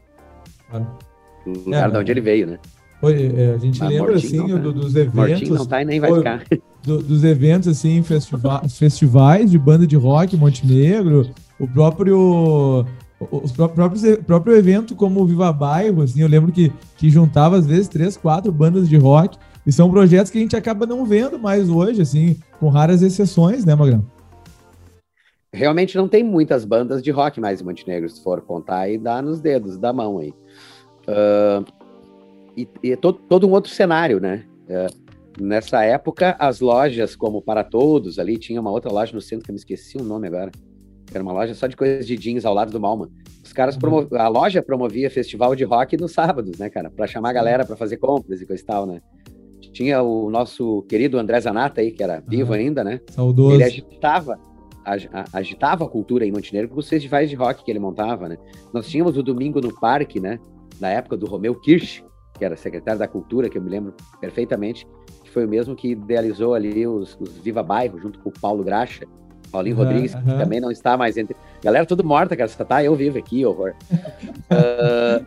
No 1.47 1.53
lugar 1.61 1.89
é, 1.89 1.93
de 1.93 1.99
onde 1.99 2.13
ele 2.13 2.21
veio, 2.21 2.47
né? 2.47 2.59
É, 3.03 3.55
a 3.55 3.59
gente 3.59 3.83
lembra 3.83 4.17
assim 4.17 4.47
tá. 4.47 4.57
do, 4.57 4.73
dos 4.73 4.95
eventos. 4.95 5.49
Não 5.51 5.67
tá 5.67 5.83
e 5.83 5.85
nem 5.85 6.01
vai 6.01 6.15
ficar. 6.15 6.45
Do, 6.83 7.03
dos 7.03 7.25
eventos 7.25 7.69
assim, 7.69 8.03
festiva 8.03 8.63
festivais 8.69 9.51
de 9.51 9.59
banda 9.59 9.87
de 9.87 9.97
rock, 9.97 10.37
Montenegro, 10.37 11.29
o 11.59 11.67
próprio 11.67 12.87
os 13.31 13.53
próprios 13.53 14.03
próprio 14.27 14.57
evento 14.57 14.95
como 14.95 15.21
o 15.21 15.27
Viva 15.27 15.53
Bairro, 15.53 16.03
assim, 16.03 16.21
eu 16.21 16.29
lembro 16.29 16.53
que, 16.53 16.73
que 16.97 17.09
juntava 17.09 17.57
às 17.57 17.67
vezes 17.67 17.89
três, 17.89 18.17
quatro 18.17 18.53
bandas 18.53 18.89
de 18.89 18.97
rock, 18.97 19.39
e 19.67 19.73
são 19.73 19.91
projetos 19.91 20.31
que 20.31 20.39
a 20.39 20.41
gente 20.41 20.57
acaba 20.57 20.85
não 20.85 21.07
vendo 21.07 21.39
mais 21.39 21.71
hoje, 21.71 22.03
assim, 22.03 22.37
com 22.61 22.69
raras 22.69 23.03
exceções, 23.03 23.65
né, 23.65 23.75
Magrão? 23.75 24.05
Realmente 25.53 25.97
não 25.97 26.09
tem 26.09 26.23
muitas 26.23 26.65
bandas 26.65 27.03
de 27.03 27.11
rock 27.11 27.41
mais 27.41 27.61
em 27.61 27.65
Montenegro, 27.65 28.09
se 28.09 28.23
for 28.23 28.43
contar 28.43 28.91
e 28.91 28.99
dá 28.99 29.23
nos 29.23 29.41
dedos 29.41 29.79
da 29.79 29.93
mão 29.93 30.19
aí. 30.19 30.35
Uh, 31.07 31.65
e, 32.57 32.69
e 32.83 32.97
todo, 32.97 33.19
todo 33.29 33.47
um 33.47 33.53
outro 33.53 33.71
cenário, 33.71 34.21
né? 34.21 34.45
É, 34.69 34.87
nessa 35.41 35.83
época, 35.85 36.37
as 36.39 36.61
lojas, 36.61 37.17
como 37.17 37.43
Para 37.43 37.65
Todos, 37.65 38.19
ali 38.19 38.39
tinha 38.39 38.61
uma 38.61 38.71
outra 38.71 38.93
loja 38.93 39.13
no 39.13 39.21
centro 39.21 39.45
que 39.45 39.51
eu 39.51 39.55
me 39.55 39.59
esqueci 39.59 39.97
o 39.97 40.05
nome 40.05 40.29
agora. 40.29 40.51
Era 41.13 41.23
uma 41.23 41.33
loja 41.33 41.55
só 41.55 41.67
de 41.67 41.77
coisas 41.77 42.07
de 42.07 42.17
jeans 42.17 42.45
ao 42.45 42.55
lado 42.55 42.73
do 42.73 42.81
Malman. 42.81 43.09
Os 43.43 43.53
caras 43.53 43.77
uhum. 43.77 44.07
a 44.17 44.29
loja 44.29 44.63
promovia 44.63 45.11
festival 45.11 45.55
de 45.55 45.65
rock 45.65 45.97
nos 45.97 46.13
sábados, 46.13 46.59
né, 46.59 46.71
cara? 46.71 46.91
Para 46.91 47.07
chamar 47.07 47.31
a 47.31 47.33
galera 47.35 47.65
para 47.65 47.77
fazer 47.77 47.99
compras 47.99 48.41
e 48.41 48.47
coisa 48.47 48.63
e 48.63 48.67
tal, 48.67 48.87
né? 48.87 49.01
Tinha 49.73 50.03
o 50.03 50.31
nosso 50.31 50.83
querido 50.83 51.19
André 51.19 51.41
Zanata 51.41 51.81
aí, 51.81 51.91
que 51.91 52.03
era 52.03 52.23
vivo 52.27 52.53
ainda, 52.53 52.85
né? 52.85 53.01
Saudoso. 53.11 53.55
Ele 53.55 53.65
agitava 53.65 54.39
agitava 55.33 55.85
a 55.85 55.89
cultura 55.89 56.27
em 56.27 56.33
Montenegro 56.33 56.69
com 56.69 56.79
os 56.79 56.89
festivais 56.89 57.31
de 57.31 57.37
rock 57.37 57.65
que 57.65 57.71
ele 57.71 57.79
montava, 57.79 58.29
né? 58.29 58.37
Nós 58.73 58.87
tínhamos 58.87 59.17
o 59.17 59.23
Domingo 59.23 59.61
no 59.61 59.73
Parque, 59.73 60.21
né? 60.21 60.39
Na 60.79 60.91
época 60.91 61.17
do 61.17 61.27
Romeu 61.27 61.55
Kirsch, 61.55 62.05
que 62.37 62.45
era 62.45 62.57
secretário 62.57 62.99
da 62.99 63.09
Cultura, 63.09 63.49
que 63.49 63.57
eu 63.57 63.63
me 63.63 63.71
lembro 63.71 63.95
perfeitamente, 64.21 64.87
que 65.23 65.31
foi 65.31 65.47
o 65.47 65.49
mesmo 65.49 65.75
que 65.75 65.93
idealizou 65.93 66.55
ali 66.55 66.87
os, 66.87 67.17
os 67.21 67.39
Viva 67.39 67.63
Bairro, 67.63 67.99
junto 67.99 68.19
com 68.19 68.29
o 68.29 68.33
Paulo 68.33 68.63
Graxa, 68.63 69.07
Paulinho 69.55 69.77
uhum, 69.77 69.85
Rodrigues, 69.85 70.15
uhum. 70.15 70.23
que 70.23 70.37
também 70.37 70.61
não 70.61 70.71
está 70.71 70.97
mais 70.97 71.17
entre. 71.17 71.37
Galera, 71.63 71.87
tudo 71.87 72.03
morta, 72.03 72.37
cara. 72.37 72.49
Você 72.49 72.65
tá, 72.65 72.83
eu 72.83 72.95
vivo 72.97 73.19
aqui, 73.19 73.47
horror. 73.47 73.73
uh, 74.51 75.25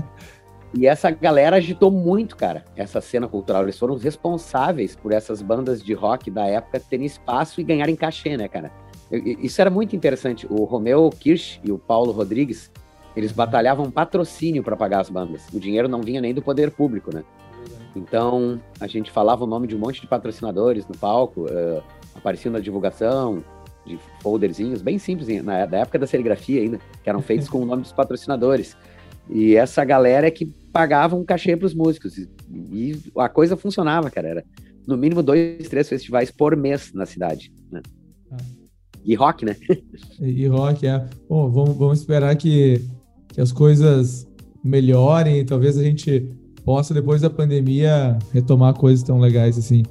e 0.72 0.86
essa 0.86 1.10
galera 1.10 1.56
agitou 1.56 1.90
muito, 1.90 2.36
cara, 2.36 2.64
essa 2.74 3.02
cena 3.02 3.28
cultural. 3.28 3.64
Eles 3.64 3.78
foram 3.78 3.94
os 3.94 4.02
responsáveis 4.02 4.96
por 4.96 5.12
essas 5.12 5.42
bandas 5.42 5.82
de 5.82 5.92
rock 5.92 6.30
da 6.30 6.46
época 6.46 6.80
terem 6.80 7.04
espaço 7.04 7.60
e 7.60 7.64
ganharem 7.64 7.94
cachê, 7.94 8.36
né, 8.38 8.48
cara? 8.48 8.72
Isso 9.10 9.60
era 9.60 9.70
muito 9.70 9.94
interessante. 9.94 10.46
O 10.50 10.64
Romeu 10.64 11.08
Kirsch 11.10 11.60
e 11.62 11.70
o 11.70 11.78
Paulo 11.78 12.12
Rodrigues, 12.12 12.72
eles 13.16 13.32
batalhavam 13.32 13.90
patrocínio 13.90 14.62
para 14.62 14.76
pagar 14.76 15.00
as 15.00 15.08
bandas. 15.08 15.46
O 15.52 15.58
dinheiro 15.58 15.88
não 15.88 16.02
vinha 16.02 16.20
nem 16.20 16.34
do 16.34 16.42
poder 16.42 16.70
público, 16.70 17.14
né? 17.14 17.24
Então, 17.96 18.60
a 18.78 18.86
gente 18.86 19.10
falava 19.10 19.44
o 19.44 19.46
nome 19.46 19.66
de 19.66 19.74
um 19.74 19.78
monte 19.78 20.02
de 20.02 20.06
patrocinadores 20.06 20.86
no 20.86 20.96
palco, 20.96 21.46
uh, 21.46 21.82
apareciam 22.14 22.52
na 22.52 22.60
divulgação. 22.60 23.42
de 23.86 23.98
folderzinhos 24.20 24.82
bem 24.82 24.98
simples, 24.98 25.28
na 25.42 25.64
da 25.64 25.78
época 25.78 25.98
da 25.98 26.06
serigrafia 26.06 26.60
ainda, 26.60 26.78
que 27.02 27.08
eram 27.08 27.22
feitos 27.22 27.48
com 27.48 27.62
o 27.62 27.64
nome 27.64 27.82
dos 27.82 27.92
patrocinadores. 27.92 28.76
E 29.30 29.56
essa 29.56 29.84
galera 29.84 30.26
é 30.26 30.30
que 30.30 30.46
pagava 30.72 31.16
um 31.16 31.24
cachê 31.24 31.56
para 31.56 31.66
os 31.66 31.74
músicos. 31.74 32.18
E, 32.18 32.28
e, 32.50 33.02
a 33.16 33.28
coisa 33.28 33.56
funcionava, 33.56 34.10
cara. 34.10 34.28
Era 34.28 34.44
no 34.86 34.96
mínimo 34.96 35.22
dois, 35.22 35.68
três 35.68 35.88
festivais 35.88 36.30
por 36.30 36.56
mês 36.56 36.92
na 36.92 37.06
cidade. 37.06 37.52
Né? 37.70 37.80
Ah. 38.30 38.36
E 39.04 39.14
rock, 39.14 39.44
né? 39.44 39.56
e 40.20 40.46
rock, 40.46 40.86
é. 40.86 41.04
Bom, 41.28 41.50
vamos, 41.50 41.76
vamos 41.76 41.98
esperar 42.00 42.34
que, 42.36 42.84
que 43.28 43.40
as 43.40 43.52
coisas 43.52 44.26
melhorem. 44.62 45.44
Talvez 45.44 45.78
a 45.78 45.82
gente 45.82 46.28
possa, 46.64 46.92
depois 46.92 47.20
da 47.20 47.30
pandemia, 47.30 48.18
retomar 48.32 48.74
coisas 48.74 49.02
tão 49.02 49.20
legais 49.20 49.56
assim. 49.56 49.84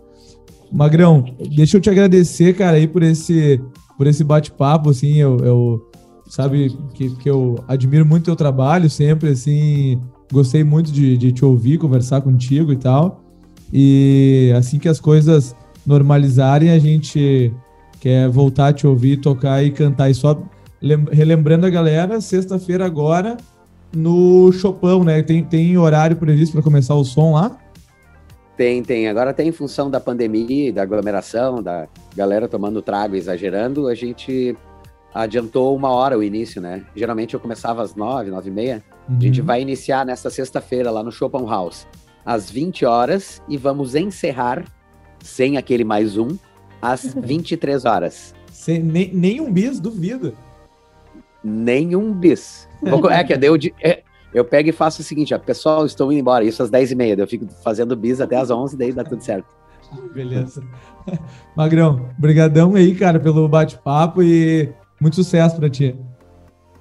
Magrão, 0.71 1.23
deixa 1.55 1.77
eu 1.77 1.81
te 1.81 1.89
agradecer, 1.89 2.53
cara, 2.53 2.75
aí 2.75 2.87
por 2.87 3.01
esse, 3.01 3.61
por 3.97 4.07
esse 4.07 4.23
bate-papo, 4.23 4.89
assim, 4.89 5.15
eu, 5.15 5.37
eu, 5.37 5.91
sabe 6.27 6.75
que, 6.93 7.15
que 7.15 7.29
eu 7.29 7.55
admiro 7.67 8.05
muito 8.05 8.25
teu 8.25 8.35
trabalho 8.35 8.89
sempre, 8.89 9.29
assim, 9.29 10.01
gostei 10.31 10.63
muito 10.63 10.91
de, 10.91 11.17
de 11.17 11.31
te 11.31 11.45
ouvir, 11.45 11.77
conversar 11.77 12.19
contigo 12.21 12.73
e 12.73 12.75
tal, 12.75 13.23
e 13.71 14.51
assim 14.57 14.79
que 14.79 14.89
as 14.89 14.99
coisas 14.99 15.55
normalizarem, 15.85 16.71
a 16.71 16.79
gente 16.79 17.53
quer 17.99 18.27
voltar 18.27 18.67
a 18.67 18.73
te 18.73 18.85
ouvir, 18.85 19.17
tocar 19.17 19.63
e 19.63 19.71
cantar, 19.71 20.09
e 20.09 20.13
só 20.13 20.37
relembrando 21.11 21.65
a 21.65 21.69
galera, 21.69 22.21
sexta-feira 22.21 22.85
agora, 22.85 23.37
no 23.95 24.51
Chopão, 24.51 25.03
né, 25.03 25.23
tem, 25.23 25.43
tem 25.43 25.77
horário 25.77 26.15
previsto 26.15 26.53
para 26.53 26.61
começar 26.61 26.95
o 26.95 27.03
som 27.03 27.33
lá? 27.33 27.57
Tem, 28.57 28.81
tem. 28.81 29.07
Agora 29.07 29.33
tem 29.33 29.49
em 29.49 29.51
função 29.51 29.89
da 29.89 29.99
pandemia, 29.99 30.71
da 30.71 30.83
aglomeração, 30.83 31.61
da 31.61 31.87
galera 32.15 32.47
tomando 32.47 32.81
trago 32.81 33.15
e 33.15 33.17
exagerando, 33.17 33.87
a 33.87 33.95
gente 33.95 34.55
adiantou 35.13 35.75
uma 35.75 35.89
hora 35.89 36.17
o 36.17 36.23
início, 36.23 36.61
né? 36.61 36.83
Geralmente 36.95 37.33
eu 37.33 37.39
começava 37.39 37.81
às 37.81 37.95
nove, 37.95 38.29
nove 38.29 38.49
e 38.49 38.53
meia. 38.53 38.83
Uhum. 39.07 39.17
A 39.17 39.21
gente 39.21 39.39
uhum. 39.41 39.47
vai 39.47 39.61
iniciar 39.61 40.05
nesta 40.05 40.29
sexta-feira 40.29 40.91
lá 40.91 41.03
no 41.03 41.11
Chopin 41.11 41.45
House, 41.45 41.87
às 42.25 42.49
20 42.49 42.85
horas, 42.85 43.41
e 43.47 43.57
vamos 43.57 43.95
encerrar, 43.95 44.65
sem 45.21 45.57
aquele 45.57 45.83
mais 45.83 46.17
um, 46.17 46.37
às 46.81 47.13
23 47.15 47.85
horas. 47.85 48.33
Sem, 48.51 48.81
nem, 48.81 49.13
nem 49.13 49.41
um 49.41 49.51
bis, 49.51 49.79
duvido. 49.79 50.35
Nenhum 51.45 52.11
bis. 52.11 52.67
é 53.11 53.23
que 53.23 53.37
deu 53.37 53.57
de, 53.57 53.73
é, 53.81 54.01
eu 54.33 54.43
pego 54.43 54.69
e 54.69 54.71
faço 54.71 55.01
o 55.01 55.05
seguinte, 55.05 55.33
ó, 55.33 55.39
pessoal, 55.39 55.85
estou 55.85 56.11
indo 56.11 56.19
embora, 56.19 56.43
isso 56.43 56.61
às 56.61 56.69
10h30, 56.69 57.19
eu 57.19 57.27
fico 57.27 57.47
fazendo 57.63 57.95
bis 57.95 58.19
até 58.19 58.35
às 58.35 58.49
11 58.49 58.75
daí 58.75 58.91
dá 58.91 59.03
tudo 59.03 59.23
certo. 59.23 59.47
Beleza. 60.13 60.63
Magrão, 61.55 62.09
brigadão 62.17 62.75
aí, 62.75 62.95
cara, 62.95 63.19
pelo 63.19 63.47
bate-papo 63.47 64.23
e 64.23 64.73
muito 64.99 65.15
sucesso 65.15 65.55
para 65.55 65.69
ti. 65.69 65.95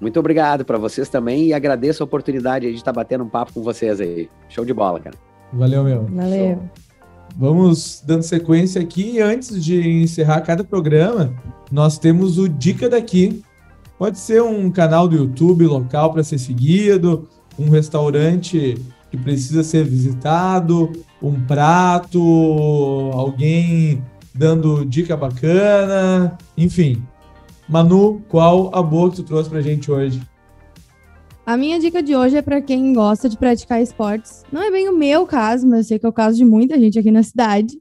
Muito 0.01 0.19
obrigado 0.19 0.65
para 0.65 0.79
vocês 0.79 1.09
também 1.09 1.47
e 1.47 1.53
agradeço 1.53 2.03
a 2.03 2.07
oportunidade 2.07 2.69
de 2.69 2.77
estar 2.77 2.93
batendo 2.93 3.25
um 3.25 3.29
papo 3.29 3.53
com 3.53 3.63
vocês 3.63 4.01
aí. 4.01 4.29
Show 4.49 4.65
de 4.65 4.75
bola, 4.75 4.99
cara. 4.99 5.17
Valeu, 5.53 5.85
meu. 5.85 6.05
Valeu. 6.07 6.55
Show. 6.57 6.71
Vamos 7.37 8.03
dando 8.07 8.23
sequência 8.23 8.81
aqui. 8.81 9.21
Antes 9.21 9.65
de 9.65 10.03
encerrar 10.03 10.41
cada 10.43 10.63
programa, 10.63 11.35
nós 11.71 11.99
temos 11.99 12.39
o 12.39 12.49
Dica 12.49 12.89
daqui. 12.89 13.43
Pode 13.99 14.19
ser 14.19 14.43
um 14.43 14.71
canal 14.71 15.07
do 15.07 15.17
YouTube 15.17 15.67
local 15.67 16.13
para 16.13 16.25
ser 16.25 16.39
seguido, 16.39 17.29
um 17.59 17.71
restaurante 17.71 18.77
que 19.11 19.17
precisa 19.17 19.63
ser 19.63 19.85
visitado, 19.85 20.93
um 21.23 21.41
prato, 21.41 22.21
alguém 23.13 24.03
dando 24.35 24.85
dica 24.85 25.17
bacana, 25.17 26.37
enfim. 26.57 27.01
Manu, 27.69 28.21
qual 28.29 28.71
a 28.75 28.83
boa 28.83 29.11
que 29.11 29.17
tu 29.17 29.23
trouxe 29.23 29.49
pra 29.49 29.61
gente 29.61 29.91
hoje? 29.91 30.21
A 31.47 31.57
minha 31.57 31.79
dica 31.79 32.03
de 32.03 32.17
hoje 32.17 32.37
é 32.37 32.43
para 32.43 32.61
quem 32.61 32.93
gosta 32.93 33.29
de 33.29 33.39
praticar 33.39 33.81
esportes. 33.81 34.45
Não 34.51 34.63
é 34.63 34.71
bem 34.71 34.89
o 34.89 34.97
meu 34.97 35.27
caso, 35.27 35.67
mas 35.67 35.81
eu 35.81 35.85
sei 35.85 35.99
que 35.99 36.07
é 36.07 36.09
o 36.09 36.13
caso 36.13 36.37
de 36.37 36.45
muita 36.45 36.79
gente 36.79 36.99
aqui 36.99 37.11
na 37.11 37.23
cidade, 37.23 37.79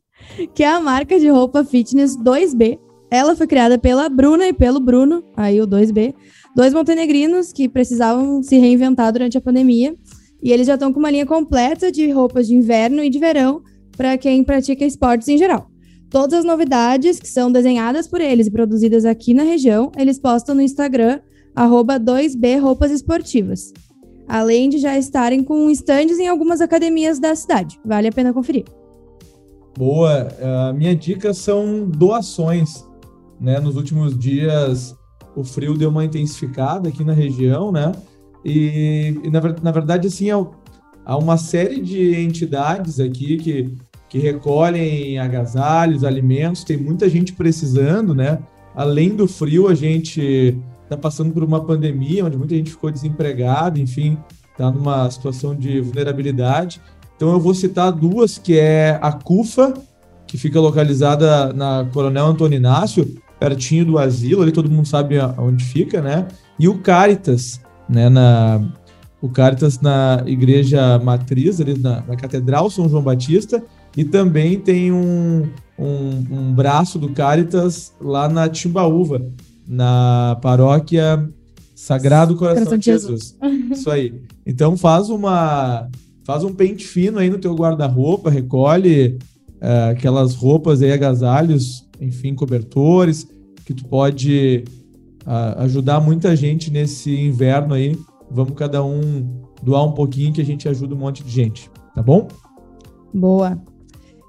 que 0.53 0.63
é 0.63 0.67
a 0.67 0.79
marca 0.79 1.19
de 1.19 1.29
roupa 1.29 1.63
fitness 1.63 2.17
2B. 2.17 2.77
Ela 3.13 3.35
foi 3.35 3.45
criada 3.45 3.77
pela 3.77 4.09
Bruna 4.09 4.47
e 4.47 4.53
pelo 4.53 4.79
Bruno, 4.79 5.23
aí 5.37 5.61
o 5.61 5.67
2B, 5.67 6.15
dois 6.55 6.73
montenegrinos 6.73 7.53
que 7.53 7.69
precisavam 7.69 8.41
se 8.41 8.57
reinventar 8.57 9.13
durante 9.13 9.37
a 9.37 9.41
pandemia. 9.41 9.95
E 10.41 10.51
eles 10.51 10.65
já 10.65 10.73
estão 10.73 10.91
com 10.91 10.97
uma 10.97 11.11
linha 11.11 11.25
completa 11.27 11.91
de 11.91 12.09
roupas 12.09 12.47
de 12.47 12.55
inverno 12.55 13.03
e 13.03 13.11
de 13.11 13.19
verão 13.19 13.61
para 13.95 14.17
quem 14.17 14.43
pratica 14.43 14.83
esportes 14.83 15.27
em 15.27 15.37
geral. 15.37 15.67
Todas 16.09 16.39
as 16.39 16.43
novidades 16.43 17.19
que 17.19 17.29
são 17.29 17.51
desenhadas 17.51 18.07
por 18.07 18.19
eles 18.19 18.47
e 18.47 18.51
produzidas 18.51 19.05
aqui 19.05 19.31
na 19.31 19.43
região, 19.43 19.91
eles 19.95 20.17
postam 20.17 20.55
no 20.55 20.61
Instagram, 20.61 21.19
2B 21.55 22.59
Roupas 22.59 22.89
Esportivas. 22.89 23.71
Além 24.27 24.69
de 24.69 24.79
já 24.79 24.97
estarem 24.97 25.43
com 25.43 25.69
estandes 25.69 26.17
em 26.17 26.27
algumas 26.27 26.61
academias 26.61 27.19
da 27.19 27.35
cidade. 27.35 27.79
Vale 27.85 28.07
a 28.07 28.11
pena 28.11 28.33
conferir. 28.33 28.65
Boa. 29.77 30.29
A 30.41 30.73
minha 30.73 30.95
dica 30.95 31.31
são 31.31 31.87
doações. 31.87 32.91
Né? 33.43 33.59
Nos 33.59 33.75
últimos 33.75 34.17
dias, 34.17 34.95
o 35.35 35.43
frio 35.43 35.77
deu 35.77 35.89
uma 35.89 36.05
intensificada 36.05 36.87
aqui 36.87 37.03
na 37.03 37.11
região, 37.11 37.73
né? 37.73 37.91
E, 38.45 39.19
e 39.21 39.29
na, 39.29 39.41
na, 39.61 39.71
verdade, 39.71 40.07
assim, 40.07 40.29
há 40.31 41.17
uma 41.17 41.37
série 41.37 41.81
de 41.81 42.15
entidades 42.21 43.01
aqui 43.01 43.35
que, 43.35 43.73
que 44.07 44.17
recolhem 44.17 45.19
agasalhos, 45.19 46.05
alimentos, 46.05 46.63
tem 46.63 46.77
muita 46.77 47.09
gente 47.09 47.33
precisando, 47.33 48.15
né? 48.15 48.39
Além 48.73 49.09
do 49.09 49.27
frio, 49.27 49.67
a 49.67 49.75
gente 49.75 50.57
está 50.83 50.95
passando 50.95 51.33
por 51.33 51.43
uma 51.43 51.63
pandemia 51.63 52.25
onde 52.25 52.37
muita 52.37 52.55
gente 52.55 52.71
ficou 52.71 52.89
desempregada, 52.89 53.77
enfim, 53.77 54.17
está 54.51 54.71
numa 54.71 55.09
situação 55.11 55.53
de 55.53 55.81
vulnerabilidade. 55.81 56.81
Então 57.17 57.31
eu 57.33 57.41
vou 57.41 57.53
citar 57.53 57.91
duas, 57.91 58.37
que 58.37 58.57
é 58.57 58.97
a 59.01 59.11
CUFA, 59.11 59.73
que 60.25 60.37
fica 60.37 60.59
localizada 60.59 61.53
na 61.53 61.85
Coronel 61.93 62.25
Antônio 62.25 62.57
Inácio, 62.57 63.21
pertinho 63.43 63.83
do 63.83 63.97
asilo, 63.97 64.41
ali 64.41 64.53
todo 64.53 64.71
mundo 64.71 64.87
sabe 64.87 65.15
onde 65.37 65.65
fica, 65.65 66.01
né? 66.01 66.29
E 66.57 66.69
o 66.69 66.77
Caritas, 66.77 67.59
né? 67.89 68.07
Na, 68.07 68.61
o 69.21 69.27
Caritas 69.27 69.81
na 69.81 70.23
igreja 70.25 70.97
matriz, 70.99 71.59
ali 71.59 71.77
na, 71.77 72.01
na 72.07 72.15
Catedral 72.15 72.69
São 72.69 72.87
João 72.87 73.03
Batista, 73.03 73.61
e 73.97 74.05
também 74.05 74.61
tem 74.61 74.93
um, 74.93 75.49
um, 75.77 76.25
um 76.31 76.53
braço 76.53 76.97
do 76.97 77.09
Caritas 77.09 77.93
lá 77.99 78.29
na 78.29 78.47
Timbaúva, 78.47 79.21
na 79.67 80.39
paróquia 80.41 81.29
Sagrado 81.75 82.37
Coração, 82.37 82.63
Coração 82.63 82.77
de 82.77 82.85
Jesus. 82.85 83.35
Jesus. 83.41 83.77
Isso 83.77 83.91
aí. 83.91 84.21
Então 84.45 84.77
faz 84.77 85.09
uma 85.09 85.89
faz 86.23 86.45
um 86.45 86.53
pente 86.53 86.87
fino 86.87 87.19
aí 87.19 87.29
no 87.29 87.39
teu 87.39 87.53
guarda-roupa, 87.53 88.29
recolhe 88.29 89.17
uh, 89.61 89.91
aquelas 89.91 90.33
roupas 90.33 90.81
aí, 90.81 90.93
agasalhos, 90.93 91.85
enfim, 91.99 92.33
cobertores, 92.33 93.27
que 93.65 93.73
tu 93.73 93.85
pode 93.85 94.63
uh, 95.25 95.61
ajudar 95.61 95.99
muita 95.99 96.35
gente 96.35 96.71
nesse 96.71 97.13
inverno 97.19 97.73
aí. 97.73 97.97
Vamos 98.29 98.53
cada 98.55 98.83
um 98.83 99.43
doar 99.61 99.85
um 99.85 99.91
pouquinho 99.91 100.33
que 100.33 100.41
a 100.41 100.45
gente 100.45 100.67
ajuda 100.67 100.95
um 100.95 100.97
monte 100.97 101.23
de 101.23 101.31
gente, 101.31 101.69
tá 101.95 102.01
bom? 102.01 102.27
Boa. 103.13 103.57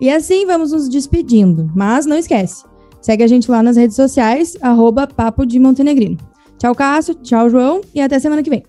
E 0.01 0.11
assim 0.11 0.47
vamos 0.47 0.73
nos 0.73 0.89
despedindo, 0.89 1.71
mas 1.75 2.05
não 2.05 2.17
esquece, 2.17 2.65
segue 3.01 3.23
a 3.23 3.27
gente 3.27 3.51
lá 3.51 3.63
nas 3.63 3.77
redes 3.77 3.97
sociais, 3.97 4.57
arroba 4.61 5.07
Papo 5.07 5.47
de 5.47 5.59
Montenegrino. 5.59 6.19
Tchau, 6.59 6.75
Cássio, 6.75 7.15
tchau, 7.15 7.49
João, 7.49 7.81
e 7.95 8.01
até 8.01 8.19
semana 8.19 8.43
que 8.43 8.51
vem. 8.51 8.63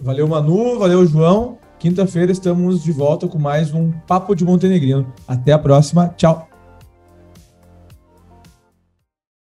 Valeu, 0.00 0.28
Manu, 0.28 0.78
valeu, 0.78 1.06
João. 1.06 1.58
Quinta-feira 1.78 2.32
estamos 2.32 2.82
de 2.82 2.92
volta 2.92 3.28
com 3.28 3.38
mais 3.38 3.72
um 3.74 3.90
Papo 4.06 4.34
de 4.34 4.44
Montenegrino. 4.44 5.06
Até 5.26 5.52
a 5.52 5.58
próxima, 5.58 6.08
tchau. 6.16 6.53